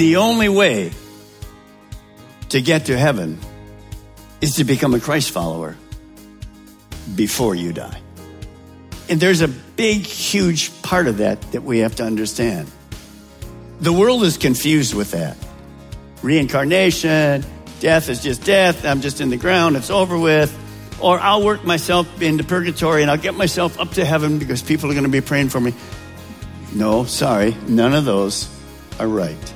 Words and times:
The 0.00 0.16
only 0.16 0.48
way 0.48 0.92
to 2.48 2.62
get 2.62 2.86
to 2.86 2.96
heaven 2.96 3.38
is 4.40 4.54
to 4.54 4.64
become 4.64 4.94
a 4.94 4.98
Christ 4.98 5.30
follower 5.30 5.76
before 7.14 7.54
you 7.54 7.74
die. 7.74 8.00
And 9.10 9.20
there's 9.20 9.42
a 9.42 9.48
big, 9.48 10.06
huge 10.06 10.72
part 10.80 11.06
of 11.06 11.18
that 11.18 11.42
that 11.52 11.64
we 11.64 11.80
have 11.80 11.96
to 11.96 12.02
understand. 12.02 12.70
The 13.82 13.92
world 13.92 14.22
is 14.22 14.38
confused 14.38 14.94
with 14.94 15.10
that. 15.10 15.36
Reincarnation, 16.22 17.44
death 17.80 18.08
is 18.08 18.22
just 18.22 18.42
death, 18.42 18.86
I'm 18.86 19.02
just 19.02 19.20
in 19.20 19.28
the 19.28 19.36
ground, 19.36 19.76
it's 19.76 19.90
over 19.90 20.18
with. 20.18 20.50
Or 20.98 21.20
I'll 21.20 21.44
work 21.44 21.62
myself 21.62 22.22
into 22.22 22.42
purgatory 22.42 23.02
and 23.02 23.10
I'll 23.10 23.18
get 23.18 23.34
myself 23.34 23.78
up 23.78 23.90
to 23.90 24.06
heaven 24.06 24.38
because 24.38 24.62
people 24.62 24.90
are 24.90 24.94
going 24.94 25.04
to 25.04 25.10
be 25.10 25.20
praying 25.20 25.50
for 25.50 25.60
me. 25.60 25.74
No, 26.74 27.04
sorry, 27.04 27.54
none 27.68 27.92
of 27.92 28.06
those 28.06 28.48
are 28.98 29.06
right. 29.06 29.54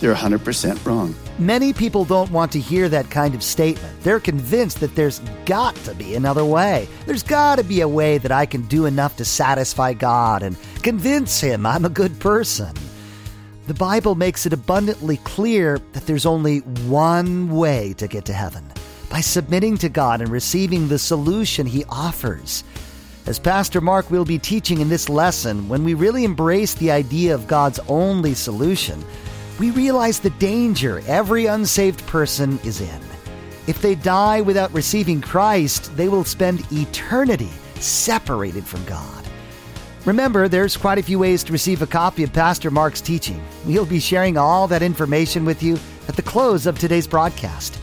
They're 0.00 0.14
100% 0.14 0.84
wrong. 0.84 1.14
Many 1.38 1.72
people 1.72 2.04
don't 2.04 2.30
want 2.30 2.52
to 2.52 2.60
hear 2.60 2.88
that 2.88 3.10
kind 3.10 3.34
of 3.34 3.42
statement. 3.42 4.00
They're 4.02 4.20
convinced 4.20 4.80
that 4.80 4.94
there's 4.94 5.20
got 5.46 5.74
to 5.76 5.94
be 5.94 6.14
another 6.14 6.44
way. 6.44 6.88
There's 7.06 7.22
got 7.22 7.56
to 7.56 7.64
be 7.64 7.80
a 7.80 7.88
way 7.88 8.18
that 8.18 8.32
I 8.32 8.46
can 8.46 8.62
do 8.62 8.86
enough 8.86 9.16
to 9.16 9.24
satisfy 9.24 9.94
God 9.94 10.42
and 10.42 10.56
convince 10.82 11.40
Him 11.40 11.66
I'm 11.66 11.84
a 11.84 11.90
good 11.90 12.18
person. 12.20 12.74
The 13.66 13.74
Bible 13.74 14.14
makes 14.14 14.44
it 14.44 14.52
abundantly 14.52 15.16
clear 15.18 15.80
that 15.92 16.06
there's 16.06 16.26
only 16.26 16.58
one 16.58 17.50
way 17.50 17.94
to 17.94 18.06
get 18.06 18.26
to 18.26 18.32
heaven 18.32 18.70
by 19.08 19.20
submitting 19.20 19.78
to 19.78 19.88
God 19.88 20.20
and 20.20 20.30
receiving 20.30 20.88
the 20.88 20.98
solution 20.98 21.66
He 21.66 21.84
offers. 21.88 22.62
As 23.26 23.38
Pastor 23.38 23.80
Mark 23.80 24.10
will 24.10 24.26
be 24.26 24.38
teaching 24.38 24.82
in 24.82 24.90
this 24.90 25.08
lesson, 25.08 25.66
when 25.68 25.82
we 25.82 25.94
really 25.94 26.24
embrace 26.24 26.74
the 26.74 26.90
idea 26.90 27.34
of 27.34 27.46
God's 27.46 27.80
only 27.88 28.34
solution, 28.34 29.02
we 29.58 29.70
realize 29.70 30.18
the 30.18 30.30
danger 30.30 31.02
every 31.06 31.46
unsaved 31.46 32.04
person 32.06 32.58
is 32.64 32.80
in. 32.80 33.00
If 33.66 33.80
they 33.80 33.94
die 33.94 34.40
without 34.40 34.72
receiving 34.72 35.20
Christ, 35.20 35.96
they 35.96 36.08
will 36.08 36.24
spend 36.24 36.70
eternity 36.72 37.50
separated 37.76 38.66
from 38.66 38.84
God. 38.84 39.24
Remember, 40.04 40.48
there's 40.48 40.76
quite 40.76 40.98
a 40.98 41.02
few 41.02 41.18
ways 41.18 41.42
to 41.44 41.52
receive 41.52 41.80
a 41.80 41.86
copy 41.86 42.24
of 42.24 42.32
Pastor 42.32 42.70
Mark's 42.70 43.00
teaching. 43.00 43.42
We'll 43.64 43.86
be 43.86 44.00
sharing 44.00 44.36
all 44.36 44.68
that 44.68 44.82
information 44.82 45.46
with 45.46 45.62
you 45.62 45.78
at 46.08 46.16
the 46.16 46.22
close 46.22 46.66
of 46.66 46.78
today's 46.78 47.06
broadcast. 47.06 47.78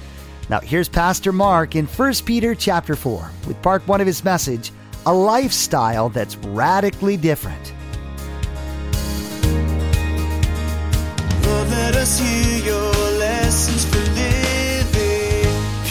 Now, 0.48 0.60
here's 0.60 0.90
Pastor 0.90 1.32
Mark 1.32 1.76
in 1.76 1.88
1 1.88 2.14
Peter 2.26 2.54
chapter 2.54 2.96
4 2.96 3.32
with 3.48 3.62
part 3.64 3.88
1 3.88 4.02
of 4.02 4.08
his 4.08 4.24
message, 4.24 4.72
A 5.08 5.14
Lifestyle 5.14 6.10
That's 6.10 6.36
Radically 6.36 7.18
Different. 7.18 7.74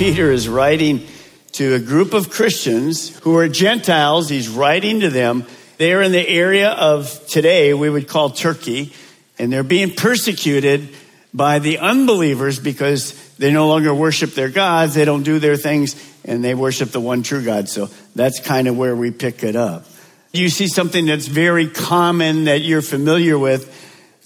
Peter 0.00 0.32
is 0.32 0.48
writing 0.48 1.06
to 1.52 1.74
a 1.74 1.78
group 1.78 2.14
of 2.14 2.30
Christians 2.30 3.18
who 3.18 3.36
are 3.36 3.48
Gentiles. 3.48 4.30
He's 4.30 4.48
writing 4.48 5.00
to 5.00 5.10
them. 5.10 5.44
They're 5.76 6.00
in 6.00 6.10
the 6.10 6.26
area 6.26 6.70
of 6.70 7.26
today 7.26 7.74
we 7.74 7.90
would 7.90 8.08
call 8.08 8.30
Turkey, 8.30 8.94
and 9.38 9.52
they're 9.52 9.62
being 9.62 9.94
persecuted 9.94 10.88
by 11.34 11.58
the 11.58 11.80
unbelievers 11.80 12.58
because 12.58 13.12
they 13.36 13.52
no 13.52 13.68
longer 13.68 13.92
worship 13.94 14.30
their 14.30 14.48
gods, 14.48 14.94
they 14.94 15.04
don't 15.04 15.22
do 15.22 15.38
their 15.38 15.56
things, 15.56 15.94
and 16.24 16.42
they 16.42 16.54
worship 16.54 16.92
the 16.92 17.00
one 17.00 17.22
true 17.22 17.44
God. 17.44 17.68
So 17.68 17.90
that's 18.16 18.40
kind 18.40 18.68
of 18.68 18.78
where 18.78 18.96
we 18.96 19.10
pick 19.10 19.44
it 19.44 19.54
up. 19.54 19.84
You 20.32 20.48
see 20.48 20.68
something 20.68 21.04
that's 21.04 21.26
very 21.26 21.68
common 21.68 22.44
that 22.44 22.62
you're 22.62 22.80
familiar 22.80 23.38
with 23.38 23.70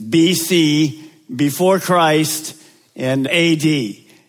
BC, 0.00 1.03
before 1.34 1.78
Christ, 1.78 2.60
and 2.96 3.26
AD. 3.26 3.64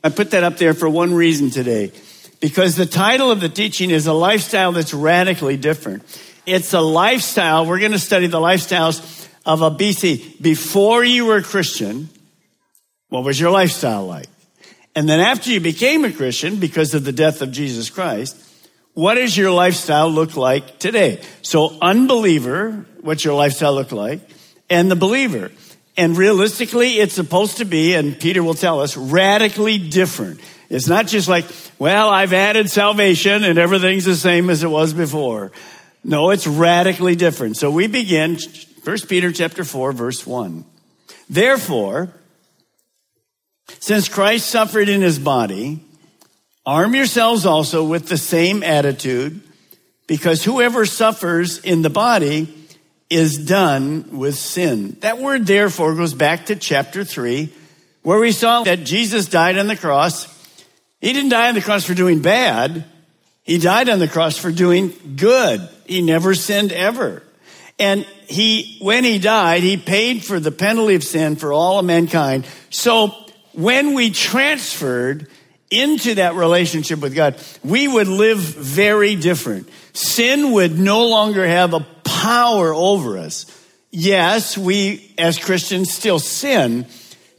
I 0.03 0.09
put 0.09 0.31
that 0.31 0.43
up 0.43 0.57
there 0.57 0.73
for 0.73 0.89
one 0.89 1.13
reason 1.13 1.49
today. 1.49 1.91
Because 2.39 2.75
the 2.75 2.85
title 2.85 3.31
of 3.31 3.39
the 3.39 3.49
teaching 3.49 3.89
is 3.89 4.07
a 4.07 4.13
lifestyle 4.13 4.71
that's 4.71 4.93
radically 4.93 5.57
different. 5.57 6.03
It's 6.45 6.73
a 6.73 6.81
lifestyle, 6.81 7.65
we're 7.65 7.79
going 7.79 7.91
to 7.91 7.99
study 7.99 8.27
the 8.27 8.39
lifestyles 8.39 9.27
of 9.45 9.61
a 9.61 9.71
BC. 9.71 10.41
Before 10.41 11.03
you 11.03 11.25
were 11.25 11.37
a 11.37 11.43
Christian, 11.43 12.09
what 13.09 13.23
was 13.23 13.39
your 13.39 13.51
lifestyle 13.51 14.05
like? 14.05 14.27
And 14.95 15.09
then 15.09 15.19
after 15.19 15.49
you 15.49 15.59
became 15.59 16.05
a 16.05 16.11
Christian, 16.11 16.57
because 16.57 16.93
of 16.93 17.03
the 17.03 17.11
death 17.11 17.41
of 17.41 17.51
Jesus 17.51 17.89
Christ, 17.89 18.37
what 18.93 19.15
does 19.15 19.35
your 19.35 19.51
lifestyle 19.51 20.09
look 20.09 20.37
like 20.37 20.79
today? 20.79 21.21
So 21.41 21.77
unbeliever, 21.81 22.85
what's 23.01 23.25
your 23.25 23.33
lifestyle 23.33 23.73
look 23.73 23.91
like? 23.91 24.21
And 24.69 24.89
the 24.89 24.95
believer. 24.95 25.51
And 25.97 26.17
realistically, 26.17 26.99
it's 26.99 27.13
supposed 27.13 27.57
to 27.57 27.65
be, 27.65 27.93
and 27.93 28.19
Peter 28.19 28.43
will 28.43 28.53
tell 28.53 28.81
us, 28.81 28.97
radically 28.97 29.77
different. 29.77 30.41
It's 30.69 30.87
not 30.87 31.07
just 31.07 31.27
like, 31.27 31.45
well, 31.79 32.09
I've 32.09 32.33
added 32.33 32.69
salvation 32.69 33.43
and 33.43 33.57
everything's 33.57 34.05
the 34.05 34.15
same 34.15 34.49
as 34.49 34.63
it 34.63 34.69
was 34.69 34.93
before. 34.93 35.51
No, 36.03 36.31
it's 36.31 36.47
radically 36.47 37.15
different. 37.15 37.57
So 37.57 37.71
we 37.71 37.87
begin 37.87 38.37
1 38.83 38.97
Peter 39.07 39.31
chapter 39.31 39.63
4 39.63 39.91
verse 39.93 40.25
1. 40.25 40.65
Therefore, 41.29 42.09
since 43.79 44.09
Christ 44.09 44.47
suffered 44.49 44.89
in 44.89 45.01
his 45.01 45.17
body, 45.17 45.83
arm 46.65 46.93
yourselves 46.93 47.45
also 47.45 47.83
with 47.83 48.07
the 48.09 48.17
same 48.17 48.61
attitude, 48.63 49.41
because 50.07 50.43
whoever 50.43 50.85
suffers 50.85 51.57
in 51.59 51.81
the 51.81 51.89
body 51.89 52.53
is 53.09 53.37
done 53.37 54.17
with 54.17 54.35
sin. 54.35 54.97
That 55.01 55.19
word 55.19 55.45
therefore 55.45 55.95
goes 55.95 56.13
back 56.13 56.47
to 56.47 56.55
chapter 56.55 57.03
3, 57.03 57.53
where 58.01 58.19
we 58.19 58.31
saw 58.31 58.63
that 58.63 58.83
Jesus 58.83 59.27
died 59.27 59.57
on 59.57 59.67
the 59.67 59.75
cross. 59.75 60.27
He 61.01 61.13
didn't 61.13 61.29
die 61.29 61.49
on 61.49 61.55
the 61.55 61.61
cross 61.61 61.85
for 61.85 61.93
doing 61.93 62.21
bad. 62.21 62.85
He 63.43 63.59
died 63.59 63.89
on 63.89 63.99
the 63.99 64.07
cross 64.07 64.37
for 64.37 64.51
doing 64.51 64.93
good. 65.15 65.67
He 65.85 66.01
never 66.01 66.33
sinned 66.33 66.71
ever. 66.71 67.21
And 67.77 68.05
he, 68.27 68.77
when 68.81 69.03
he 69.03 69.19
died, 69.19 69.61
he 69.61 69.77
paid 69.77 70.23
for 70.23 70.39
the 70.39 70.51
penalty 70.51 70.95
of 70.95 71.03
sin 71.03 71.35
for 71.35 71.53
all 71.53 71.79
of 71.79 71.85
mankind. 71.85 72.47
So 72.69 73.13
when 73.53 73.93
we 73.93 74.09
transferred 74.09 75.27
into 75.69 76.15
that 76.15 76.35
relationship 76.35 76.99
with 77.01 77.13
God, 77.13 77.35
we 77.63 77.87
would 77.87 78.07
live 78.07 78.39
very 78.39 79.15
different. 79.15 79.69
Sin 79.93 80.51
would 80.53 80.79
no 80.79 81.07
longer 81.07 81.45
have 81.45 81.73
a 81.73 81.85
power 82.15 82.73
over 82.73 83.17
us. 83.17 83.45
Yes, 83.91 84.57
we 84.57 85.13
as 85.17 85.37
Christians 85.37 85.91
still 85.91 86.19
sin, 86.19 86.85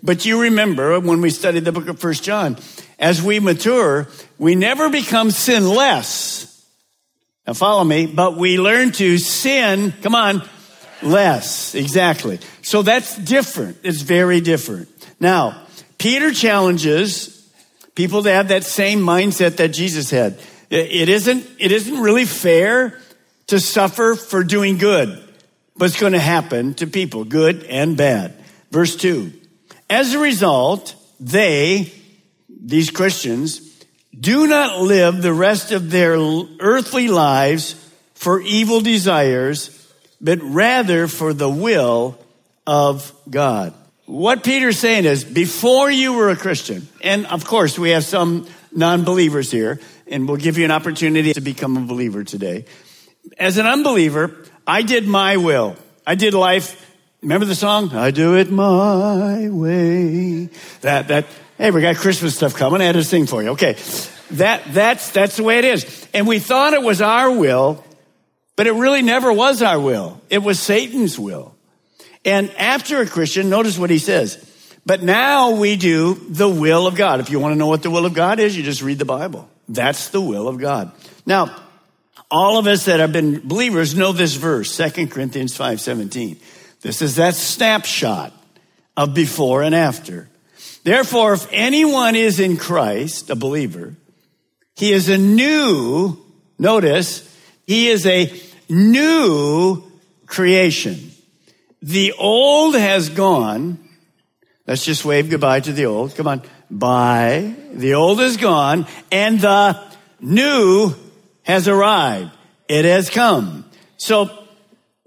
but 0.02 0.26
you 0.26 0.42
remember 0.42 1.00
when 1.00 1.22
we 1.22 1.30
studied 1.30 1.64
the 1.64 1.72
book 1.72 1.88
of 1.88 1.98
First 1.98 2.22
John, 2.22 2.58
as 2.98 3.22
we 3.22 3.40
mature, 3.40 4.06
we 4.38 4.54
never 4.54 4.90
become 4.90 5.30
sinless. 5.30 6.66
Now 7.46 7.54
follow 7.54 7.84
me, 7.84 8.06
but 8.06 8.36
we 8.36 8.58
learn 8.58 8.92
to 8.92 9.18
sin, 9.18 9.94
come 10.02 10.14
on, 10.14 10.42
less. 11.02 11.74
Exactly. 11.74 12.38
So 12.62 12.82
that's 12.82 13.16
different. 13.16 13.78
It's 13.82 14.02
very 14.02 14.40
different. 14.40 14.88
Now, 15.18 15.62
Peter 15.98 16.32
challenges 16.32 17.50
people 17.94 18.22
to 18.24 18.30
have 18.30 18.48
that 18.48 18.64
same 18.64 19.00
mindset 19.00 19.56
that 19.56 19.68
Jesus 19.68 20.10
had. 20.10 20.38
It 20.68 21.08
isn't, 21.08 21.46
it 21.58 21.72
isn't 21.72 21.98
really 21.98 22.26
fair 22.26 23.00
to 23.48 23.60
suffer 23.60 24.14
for 24.14 24.42
doing 24.42 24.78
good, 24.78 25.22
but 25.76 25.86
it's 25.86 26.00
going 26.00 26.12
to 26.12 26.18
happen 26.18 26.74
to 26.74 26.86
people, 26.86 27.24
good 27.24 27.64
and 27.64 27.96
bad. 27.96 28.34
Verse 28.70 28.96
two. 28.96 29.32
As 29.88 30.14
a 30.14 30.18
result, 30.18 30.94
they, 31.20 31.92
these 32.48 32.90
Christians, 32.90 33.60
do 34.18 34.46
not 34.46 34.80
live 34.80 35.22
the 35.22 35.32
rest 35.32 35.72
of 35.72 35.90
their 35.90 36.16
earthly 36.58 37.08
lives 37.08 37.74
for 38.14 38.40
evil 38.40 38.80
desires, 38.80 39.70
but 40.20 40.40
rather 40.42 41.06
for 41.06 41.32
the 41.32 41.50
will 41.50 42.18
of 42.66 43.12
God. 43.30 43.74
what 44.06 44.42
Peter's 44.42 44.78
saying 44.78 45.04
is 45.04 45.24
before 45.24 45.90
you 45.90 46.14
were 46.14 46.30
a 46.30 46.36
Christian, 46.36 46.88
and 47.02 47.26
of 47.26 47.44
course 47.44 47.78
we 47.78 47.90
have 47.90 48.04
some 48.04 48.46
non 48.72 49.04
believers 49.04 49.50
here, 49.50 49.78
and 50.06 50.26
we'll 50.26 50.36
give 50.36 50.58
you 50.58 50.64
an 50.64 50.70
opportunity 50.70 51.32
to 51.32 51.40
become 51.40 51.76
a 51.76 51.80
believer 51.80 52.24
today. 52.24 52.64
As 53.38 53.58
an 53.58 53.66
unbeliever, 53.66 54.36
I 54.66 54.82
did 54.82 55.06
my 55.06 55.36
will. 55.36 55.76
I 56.06 56.14
did 56.14 56.34
life. 56.34 56.82
Remember 57.22 57.46
the 57.46 57.54
song? 57.54 57.92
I 57.94 58.10
do 58.10 58.36
it 58.36 58.50
my 58.50 59.48
way. 59.48 60.48
That, 60.82 61.08
that, 61.08 61.26
hey, 61.58 61.70
we 61.70 61.80
got 61.80 61.96
Christmas 61.96 62.36
stuff 62.36 62.54
coming. 62.54 62.80
I 62.80 62.84
had 62.84 62.94
to 62.94 63.04
sing 63.04 63.26
for 63.26 63.42
you. 63.42 63.50
Okay. 63.50 63.76
That, 64.32 64.62
that's, 64.72 65.10
that's 65.10 65.36
the 65.36 65.42
way 65.42 65.58
it 65.58 65.64
is. 65.64 66.08
And 66.12 66.26
we 66.26 66.38
thought 66.38 66.72
it 66.72 66.82
was 66.82 67.00
our 67.00 67.30
will, 67.30 67.84
but 68.56 68.66
it 68.66 68.72
really 68.72 69.02
never 69.02 69.32
was 69.32 69.62
our 69.62 69.78
will. 69.78 70.20
It 70.30 70.38
was 70.38 70.58
Satan's 70.60 71.18
will. 71.18 71.54
And 72.24 72.50
after 72.52 73.00
a 73.00 73.06
Christian, 73.06 73.48
notice 73.48 73.78
what 73.78 73.90
he 73.90 73.98
says. 73.98 74.44
But 74.84 75.02
now 75.02 75.56
we 75.56 75.76
do 75.76 76.14
the 76.14 76.48
will 76.48 76.86
of 76.86 76.94
God. 76.94 77.20
If 77.20 77.30
you 77.30 77.40
want 77.40 77.52
to 77.52 77.58
know 77.58 77.66
what 77.66 77.82
the 77.82 77.90
will 77.90 78.06
of 78.06 78.14
God 78.14 78.38
is, 78.38 78.56
you 78.56 78.62
just 78.62 78.82
read 78.82 78.98
the 78.98 79.04
Bible. 79.04 79.48
That's 79.68 80.10
the 80.10 80.20
will 80.20 80.46
of 80.48 80.58
God. 80.58 80.92
Now, 81.24 81.56
all 82.30 82.58
of 82.58 82.66
us 82.66 82.86
that 82.86 83.00
have 83.00 83.12
been 83.12 83.46
believers 83.46 83.94
know 83.94 84.12
this 84.12 84.34
verse, 84.34 84.76
2 84.76 85.06
Corinthians 85.08 85.56
5 85.56 85.80
17. 85.80 86.38
This 86.82 87.02
is 87.02 87.16
that 87.16 87.34
snapshot 87.34 88.32
of 88.96 89.14
before 89.14 89.62
and 89.62 89.74
after. 89.74 90.28
Therefore, 90.84 91.34
if 91.34 91.48
anyone 91.50 92.14
is 92.14 92.38
in 92.38 92.56
Christ, 92.56 93.30
a 93.30 93.34
believer, 93.34 93.94
he 94.76 94.92
is 94.92 95.08
a 95.08 95.18
new, 95.18 96.18
notice, 96.58 97.22
he 97.66 97.88
is 97.88 98.06
a 98.06 98.32
new 98.68 99.82
creation. 100.26 101.10
The 101.82 102.12
old 102.12 102.74
has 102.74 103.08
gone. 103.08 103.78
Let's 104.66 104.84
just 104.84 105.04
wave 105.04 105.30
goodbye 105.30 105.60
to 105.60 105.72
the 105.72 105.86
old. 105.86 106.14
Come 106.14 106.28
on. 106.28 106.42
Bye. 106.70 107.54
The 107.72 107.94
old 107.94 108.20
is 108.20 108.36
gone 108.36 108.86
and 109.12 109.40
the 109.40 109.80
new 110.20 110.94
has 111.46 111.68
arrived. 111.68 112.32
It 112.68 112.84
has 112.84 113.08
come. 113.08 113.64
So 113.96 114.30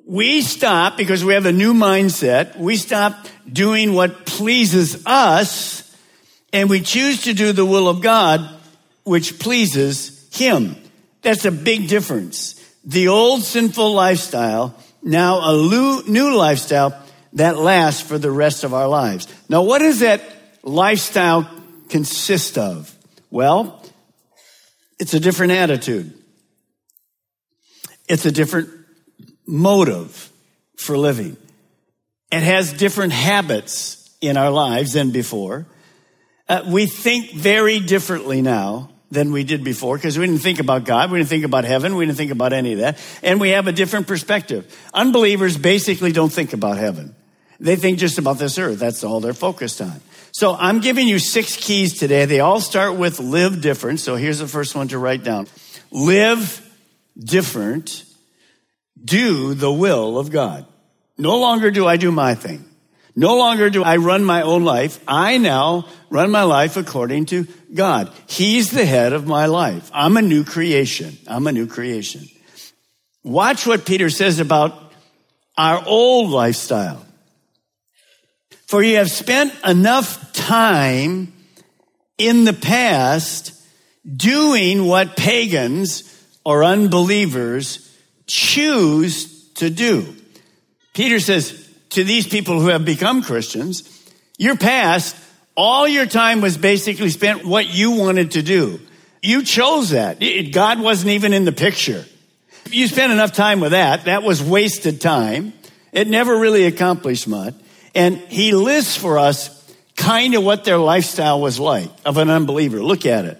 we 0.06 0.41
stop 0.41 0.97
because 0.97 1.24
we 1.24 1.33
have 1.33 1.45
a 1.45 1.51
new 1.51 1.74
mindset. 1.74 2.57
We 2.57 2.77
stop 2.77 3.27
doing 3.51 3.94
what 3.94 4.25
pleases 4.25 5.06
us 5.06 5.95
and 6.53 6.69
we 6.69 6.80
choose 6.80 7.24
to 7.24 7.33
do 7.33 7.51
the 7.51 7.65
will 7.65 7.88
of 7.88 8.01
God, 8.01 8.50
which 9.03 9.38
pleases 9.38 10.27
Him. 10.31 10.75
That's 11.21 11.45
a 11.45 11.51
big 11.51 11.89
difference. 11.89 12.56
The 12.86 13.09
old 13.09 13.44
sinful 13.44 13.94
lifestyle, 13.94 14.75
now 15.03 15.41
a 15.44 15.53
new 16.07 16.36
lifestyle 16.36 17.00
that 17.33 17.57
lasts 17.57 18.01
for 18.01 18.18
the 18.18 18.31
rest 18.31 18.63
of 18.63 18.74
our 18.74 18.88
lives. 18.88 19.27
Now, 19.50 19.63
what 19.63 19.80
does 19.80 20.00
that 20.00 20.24
lifestyle 20.63 21.47
consist 21.89 22.57
of? 22.57 22.95
Well, 23.30 23.86
it's 24.97 25.13
a 25.13 25.19
different 25.19 25.51
attitude. 25.51 26.19
It's 28.09 28.25
a 28.25 28.31
different 28.31 28.69
motive 29.47 30.31
for 30.75 30.97
living. 30.97 31.38
It 32.31 32.41
has 32.41 32.73
different 32.73 33.13
habits 33.13 34.17
in 34.19 34.35
our 34.35 34.50
lives 34.51 34.94
than 34.94 35.11
before. 35.11 35.65
Uh, 36.47 36.63
we 36.67 36.88
think 36.88 37.31
very 37.31 37.79
differently 37.79 38.41
now 38.41 38.89
than 39.11 39.31
we 39.31 39.44
did 39.44 39.63
before 39.63 39.95
because 39.95 40.17
we 40.17 40.25
didn't 40.25 40.41
think 40.41 40.59
about 40.59 40.83
God. 40.83 41.11
We 41.11 41.19
didn't 41.19 41.29
think 41.29 41.45
about 41.45 41.63
heaven. 41.63 41.95
We 41.95 42.06
didn't 42.06 42.17
think 42.17 42.31
about 42.31 42.53
any 42.53 42.73
of 42.73 42.79
that. 42.79 43.00
And 43.23 43.39
we 43.39 43.50
have 43.50 43.67
a 43.67 43.71
different 43.71 44.07
perspective. 44.07 44.75
Unbelievers 44.94 45.57
basically 45.57 46.12
don't 46.12 46.31
think 46.31 46.53
about 46.53 46.77
heaven. 46.77 47.15
They 47.59 47.75
think 47.75 48.00
just 48.00 48.17
about 48.17 48.38
this 48.38 48.57
earth. 48.57 48.79
That's 48.79 49.03
all 49.03 49.19
they're 49.19 49.33
focused 49.33 49.81
on. 49.81 50.00
So 50.31 50.55
I'm 50.55 50.79
giving 50.79 51.07
you 51.07 51.19
six 51.19 51.57
keys 51.57 51.97
today. 51.97 52.25
They 52.25 52.39
all 52.39 52.62
start 52.62 52.95
with 52.95 53.19
live 53.19 53.62
different. 53.62 54.00
So 54.00 54.15
here's 54.15 54.39
the 54.39 54.47
first 54.47 54.75
one 54.75 54.88
to 54.89 54.97
write 54.97 55.23
down. 55.23 55.47
Live 55.91 56.69
different. 57.19 58.06
Do 59.04 59.54
the 59.54 59.71
will 59.71 60.18
of 60.18 60.31
God. 60.31 60.66
No 61.18 61.38
longer 61.39 61.71
do 61.71 61.86
I 61.86 61.98
do 61.98 62.12
my 62.12 62.36
thing. 62.36 62.66
No 63.16 63.38
longer 63.38 63.69
do 63.69 63.83
I 63.83 63.98
run 63.98 64.24
my 64.24 64.44
own 64.44 64.63
life. 64.63 65.04
I 65.07 65.38
now 65.38 65.88
run 66.10 66.31
my 66.31 66.44
life 66.44 66.77
according 66.77 67.25
to 67.27 67.48
God. 67.74 68.12
He's 68.27 68.71
the 68.71 68.86
head 68.86 69.12
of 69.12 69.27
my 69.27 69.48
life. 69.48 69.92
I'm 69.94 70.16
a 70.16 70.21
new 70.21 70.45
creation. 70.45 71.18
I'm 71.27 71.48
a 71.48 71.51
new 71.51 71.68
creation. 71.68 72.30
Watch 73.24 73.68
what 73.68 73.86
Peter 73.86 74.10
says 74.10 74.39
about 74.39 74.94
our 75.57 75.83
old 75.86 76.30
lifestyle. 76.30 77.06
For 78.68 78.81
you 78.81 78.95
have 78.98 79.12
spent 79.12 79.54
enough 79.65 80.31
time 80.31 81.33
in 82.18 82.45
the 82.45 82.54
past 82.54 83.54
doing 84.15 84.86
what 84.86 85.18
pagans 85.18 86.04
or 86.50 86.63
unbelievers 86.63 87.96
choose 88.25 89.50
to 89.50 89.69
do. 89.69 90.16
Peter 90.96 91.19
says 91.19 91.69
to 91.92 92.04
these 92.04 92.28
people 92.28 92.60
who 92.60 92.69
have 92.69 92.84
become 92.84 93.22
Christians, 93.22 93.84
your 94.40 94.57
past, 94.57 95.16
all 95.56 95.88
your 95.88 96.07
time 96.07 96.42
was 96.42 96.57
basically 96.57 97.12
spent 97.12 97.46
what 97.46 97.72
you 97.72 97.92
wanted 97.92 98.31
to 98.31 98.42
do. 98.42 98.80
You 99.22 99.44
chose 99.44 99.92
that. 99.92 100.19
God 100.51 100.80
wasn't 100.80 101.12
even 101.12 101.34
in 101.34 101.46
the 101.46 101.51
picture. 101.51 102.04
You 102.72 102.88
spent 102.88 103.12
enough 103.12 103.34
time 103.34 103.60
with 103.60 103.74
that. 103.74 104.06
That 104.06 104.24
was 104.24 104.42
wasted 104.42 105.00
time. 105.00 105.54
It 105.92 106.07
never 106.07 106.36
really 106.36 106.66
accomplished 106.66 107.28
much. 107.28 107.54
And 107.94 108.18
he 108.18 108.54
lists 108.54 108.96
for 108.96 109.19
us 109.19 109.56
kind 109.96 110.34
of 110.34 110.44
what 110.44 110.63
their 110.63 110.80
lifestyle 110.80 111.42
was 111.42 111.60
like 111.60 111.92
of 112.06 112.18
an 112.18 112.31
unbeliever. 112.31 112.81
Look 112.81 113.06
at 113.06 113.25
it. 113.25 113.40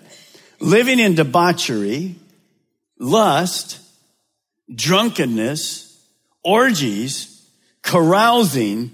Living 0.60 1.00
in 1.00 1.16
debauchery, 1.16 2.19
lust, 3.00 3.80
drunkenness, 4.74 6.00
orgies, 6.44 7.48
carousing, 7.82 8.92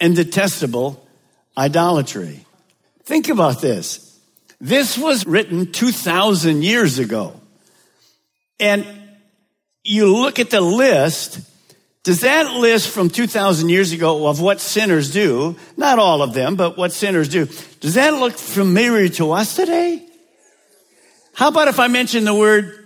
and 0.00 0.16
detestable 0.16 1.06
idolatry. 1.56 2.44
Think 3.04 3.28
about 3.28 3.60
this. 3.60 4.18
This 4.60 4.96
was 4.96 5.26
written 5.26 5.70
2,000 5.70 6.62
years 6.62 6.98
ago. 6.98 7.38
And 8.58 8.86
you 9.84 10.14
look 10.14 10.38
at 10.38 10.50
the 10.50 10.60
list, 10.60 11.40
does 12.04 12.20
that 12.20 12.54
list 12.54 12.88
from 12.88 13.10
2,000 13.10 13.68
years 13.68 13.92
ago 13.92 14.26
of 14.28 14.40
what 14.40 14.60
sinners 14.60 15.12
do, 15.12 15.56
not 15.76 15.98
all 15.98 16.22
of 16.22 16.32
them, 16.32 16.56
but 16.56 16.76
what 16.76 16.92
sinners 16.92 17.28
do, 17.28 17.48
does 17.80 17.94
that 17.94 18.14
look 18.14 18.34
familiar 18.34 19.08
to 19.08 19.32
us 19.32 19.56
today? 19.56 20.06
How 21.34 21.48
about 21.48 21.68
if 21.68 21.80
I 21.80 21.88
mention 21.88 22.24
the 22.24 22.34
word 22.34 22.81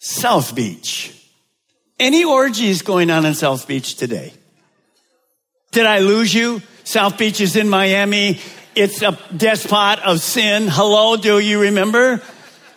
South 0.00 0.54
Beach? 0.54 1.14
Any 1.98 2.24
orgies 2.24 2.80
going 2.80 3.10
on 3.10 3.26
in 3.26 3.34
South 3.34 3.68
Beach 3.68 3.96
today? 3.96 4.32
Did 5.72 5.84
I 5.84 5.98
lose 5.98 6.34
you? 6.34 6.62
South 6.84 7.18
Beach 7.18 7.40
is 7.40 7.54
in 7.54 7.68
Miami. 7.68 8.40
It's 8.74 9.02
a 9.02 9.18
despot 9.36 9.98
of 10.00 10.20
sin. 10.20 10.68
Hello, 10.68 11.16
do 11.16 11.38
you 11.38 11.60
remember? 11.60 12.22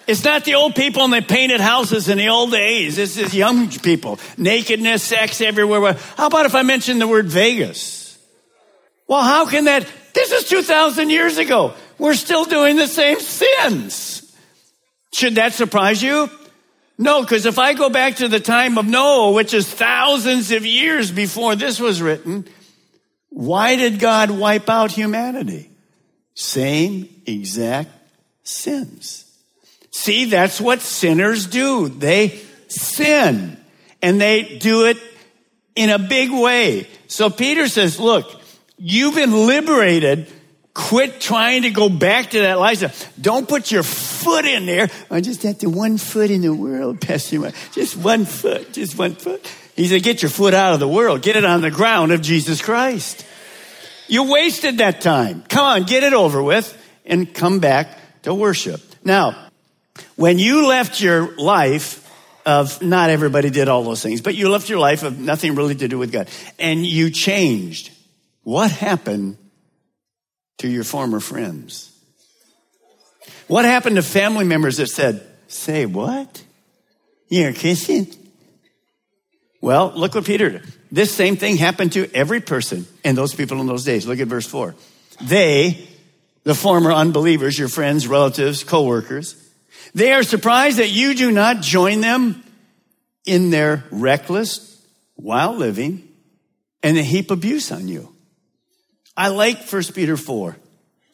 It's 0.05 0.25
not 0.25 0.43
the 0.43 0.55
old 0.55 0.75
people 0.75 1.05
and 1.05 1.13
they 1.13 1.21
painted 1.21 1.61
houses 1.61 2.09
in 2.09 2.17
the 2.17 2.27
old 2.27 2.51
days. 2.51 2.97
This 2.97 3.17
is 3.17 3.33
young 3.33 3.69
people. 3.69 4.19
Nakedness, 4.37 5.01
sex 5.01 5.39
everywhere. 5.39 5.93
How 6.17 6.27
about 6.27 6.45
if 6.45 6.55
I 6.55 6.61
mention 6.63 6.99
the 6.99 7.07
word 7.07 7.27
Vegas? 7.27 8.19
Well, 9.07 9.23
how 9.23 9.45
can 9.45 9.63
that? 9.65 9.87
This 10.13 10.33
is 10.33 10.43
2,000 10.49 11.09
years 11.09 11.37
ago. 11.37 11.73
We're 11.97 12.15
still 12.15 12.43
doing 12.43 12.75
the 12.75 12.87
same 12.87 13.21
sins. 13.21 14.35
Should 15.13 15.35
that 15.35 15.53
surprise 15.53 16.03
you? 16.03 16.29
No, 17.03 17.21
because 17.21 17.45
if 17.45 17.59
I 17.59 17.73
go 17.73 17.89
back 17.89 18.15
to 18.15 18.29
the 18.29 18.39
time 18.39 18.77
of 18.77 18.87
Noah, 18.87 19.33
which 19.33 19.53
is 19.53 19.67
thousands 19.67 20.53
of 20.53 20.65
years 20.65 21.11
before 21.11 21.53
this 21.53 21.77
was 21.77 22.01
written, 22.01 22.47
why 23.27 23.75
did 23.75 23.99
God 23.99 24.31
wipe 24.31 24.69
out 24.69 24.89
humanity? 24.89 25.69
Same 26.33 27.09
exact 27.25 27.89
sins. 28.43 29.25
See, 29.91 30.25
that's 30.25 30.61
what 30.61 30.79
sinners 30.79 31.45
do. 31.45 31.89
They 31.89 32.39
sin 32.69 33.57
and 34.01 34.21
they 34.21 34.57
do 34.59 34.85
it 34.85 34.97
in 35.75 35.89
a 35.89 35.99
big 35.99 36.31
way. 36.31 36.87
So 37.07 37.29
Peter 37.29 37.67
says, 37.67 37.99
look, 37.99 38.41
you've 38.77 39.15
been 39.15 39.45
liberated 39.45 40.31
Quit 40.73 41.21
trying 41.21 41.63
to 41.63 41.69
go 41.69 41.87
back 41.87 42.31
to 42.31 42.39
that 42.41 42.59
lifestyle. 42.59 42.91
Don't 43.21 43.47
put 43.47 43.71
your 43.71 43.83
foot 43.83 44.45
in 44.45 44.65
there. 44.65 44.89
I 45.11 45.21
just 45.21 45.43
have 45.43 45.59
the 45.59 45.69
one 45.69 45.99
foot 45.99 46.31
in 46.31 46.41
the 46.41 46.53
world, 46.53 46.99
Pastor. 47.01 47.51
Just 47.73 47.95
one 47.95 48.25
foot, 48.25 48.73
just 48.73 48.97
one 48.97 49.13
foot. 49.13 49.45
He 49.75 49.87
said, 49.87 50.01
get 50.01 50.21
your 50.23 50.29
foot 50.29 50.53
out 50.53 50.73
of 50.73 50.79
the 50.79 50.87
world. 50.87 51.21
Get 51.21 51.35
it 51.35 51.45
on 51.45 51.61
the 51.61 51.71
ground 51.71 52.11
of 52.11 52.21
Jesus 52.21 52.61
Christ. 52.61 53.25
You 54.07 54.31
wasted 54.31 54.79
that 54.79 55.01
time. 55.01 55.43
Come 55.47 55.65
on, 55.65 55.83
get 55.83 56.03
it 56.03 56.13
over 56.13 56.41
with 56.41 56.75
and 57.05 57.31
come 57.31 57.59
back 57.59 57.87
to 58.23 58.33
worship. 58.33 58.81
Now, 59.03 59.49
when 60.15 60.39
you 60.39 60.67
left 60.67 61.01
your 61.01 61.35
life 61.37 61.99
of, 62.45 62.81
not 62.81 63.11
everybody 63.11 63.49
did 63.51 63.67
all 63.67 63.83
those 63.83 64.01
things, 64.01 64.21
but 64.21 64.35
you 64.35 64.49
left 64.49 64.69
your 64.69 64.79
life 64.79 65.03
of 65.03 65.19
nothing 65.19 65.55
really 65.55 65.75
to 65.75 65.87
do 65.87 65.99
with 65.99 66.11
God 66.11 66.29
and 66.57 66.85
you 66.85 67.11
changed, 67.11 67.91
what 68.43 68.71
happened 68.71 69.37
to 70.59 70.67
your 70.67 70.83
former 70.83 71.19
friends? 71.19 71.91
What 73.47 73.65
happened 73.65 73.97
to 73.97 74.01
family 74.01 74.45
members 74.45 74.77
that 74.77 74.87
said, 74.87 75.25
Say 75.47 75.85
what? 75.85 76.43
You're 77.29 77.53
kissing? 77.53 78.07
Well, 79.61 79.93
look 79.95 80.15
what 80.15 80.25
Peter 80.25 80.49
did. 80.49 80.73
This 80.91 81.13
same 81.13 81.37
thing 81.37 81.57
happened 81.57 81.93
to 81.93 82.09
every 82.13 82.41
person 82.41 82.85
and 83.03 83.17
those 83.17 83.33
people 83.33 83.61
in 83.61 83.67
those 83.67 83.85
days. 83.85 84.05
Look 84.05 84.19
at 84.19 84.27
verse 84.27 84.45
4. 84.45 84.75
They, 85.21 85.87
the 86.43 86.55
former 86.55 86.91
unbelievers, 86.91 87.57
your 87.57 87.69
friends, 87.69 88.07
relatives, 88.07 88.63
co-workers, 88.63 89.35
they 89.95 90.11
are 90.11 90.23
surprised 90.23 90.79
that 90.79 90.89
you 90.89 91.13
do 91.13 91.31
not 91.31 91.61
join 91.61 92.01
them 92.01 92.43
in 93.25 93.51
their 93.51 93.85
reckless, 93.91 94.85
wild 95.17 95.57
living 95.57 96.07
and 96.83 96.97
they 96.97 97.03
heap 97.03 97.31
abuse 97.31 97.71
on 97.71 97.87
you. 97.87 98.12
I 99.15 99.27
like 99.27 99.67
1 99.71 99.83
Peter 99.93 100.17
4, 100.17 100.55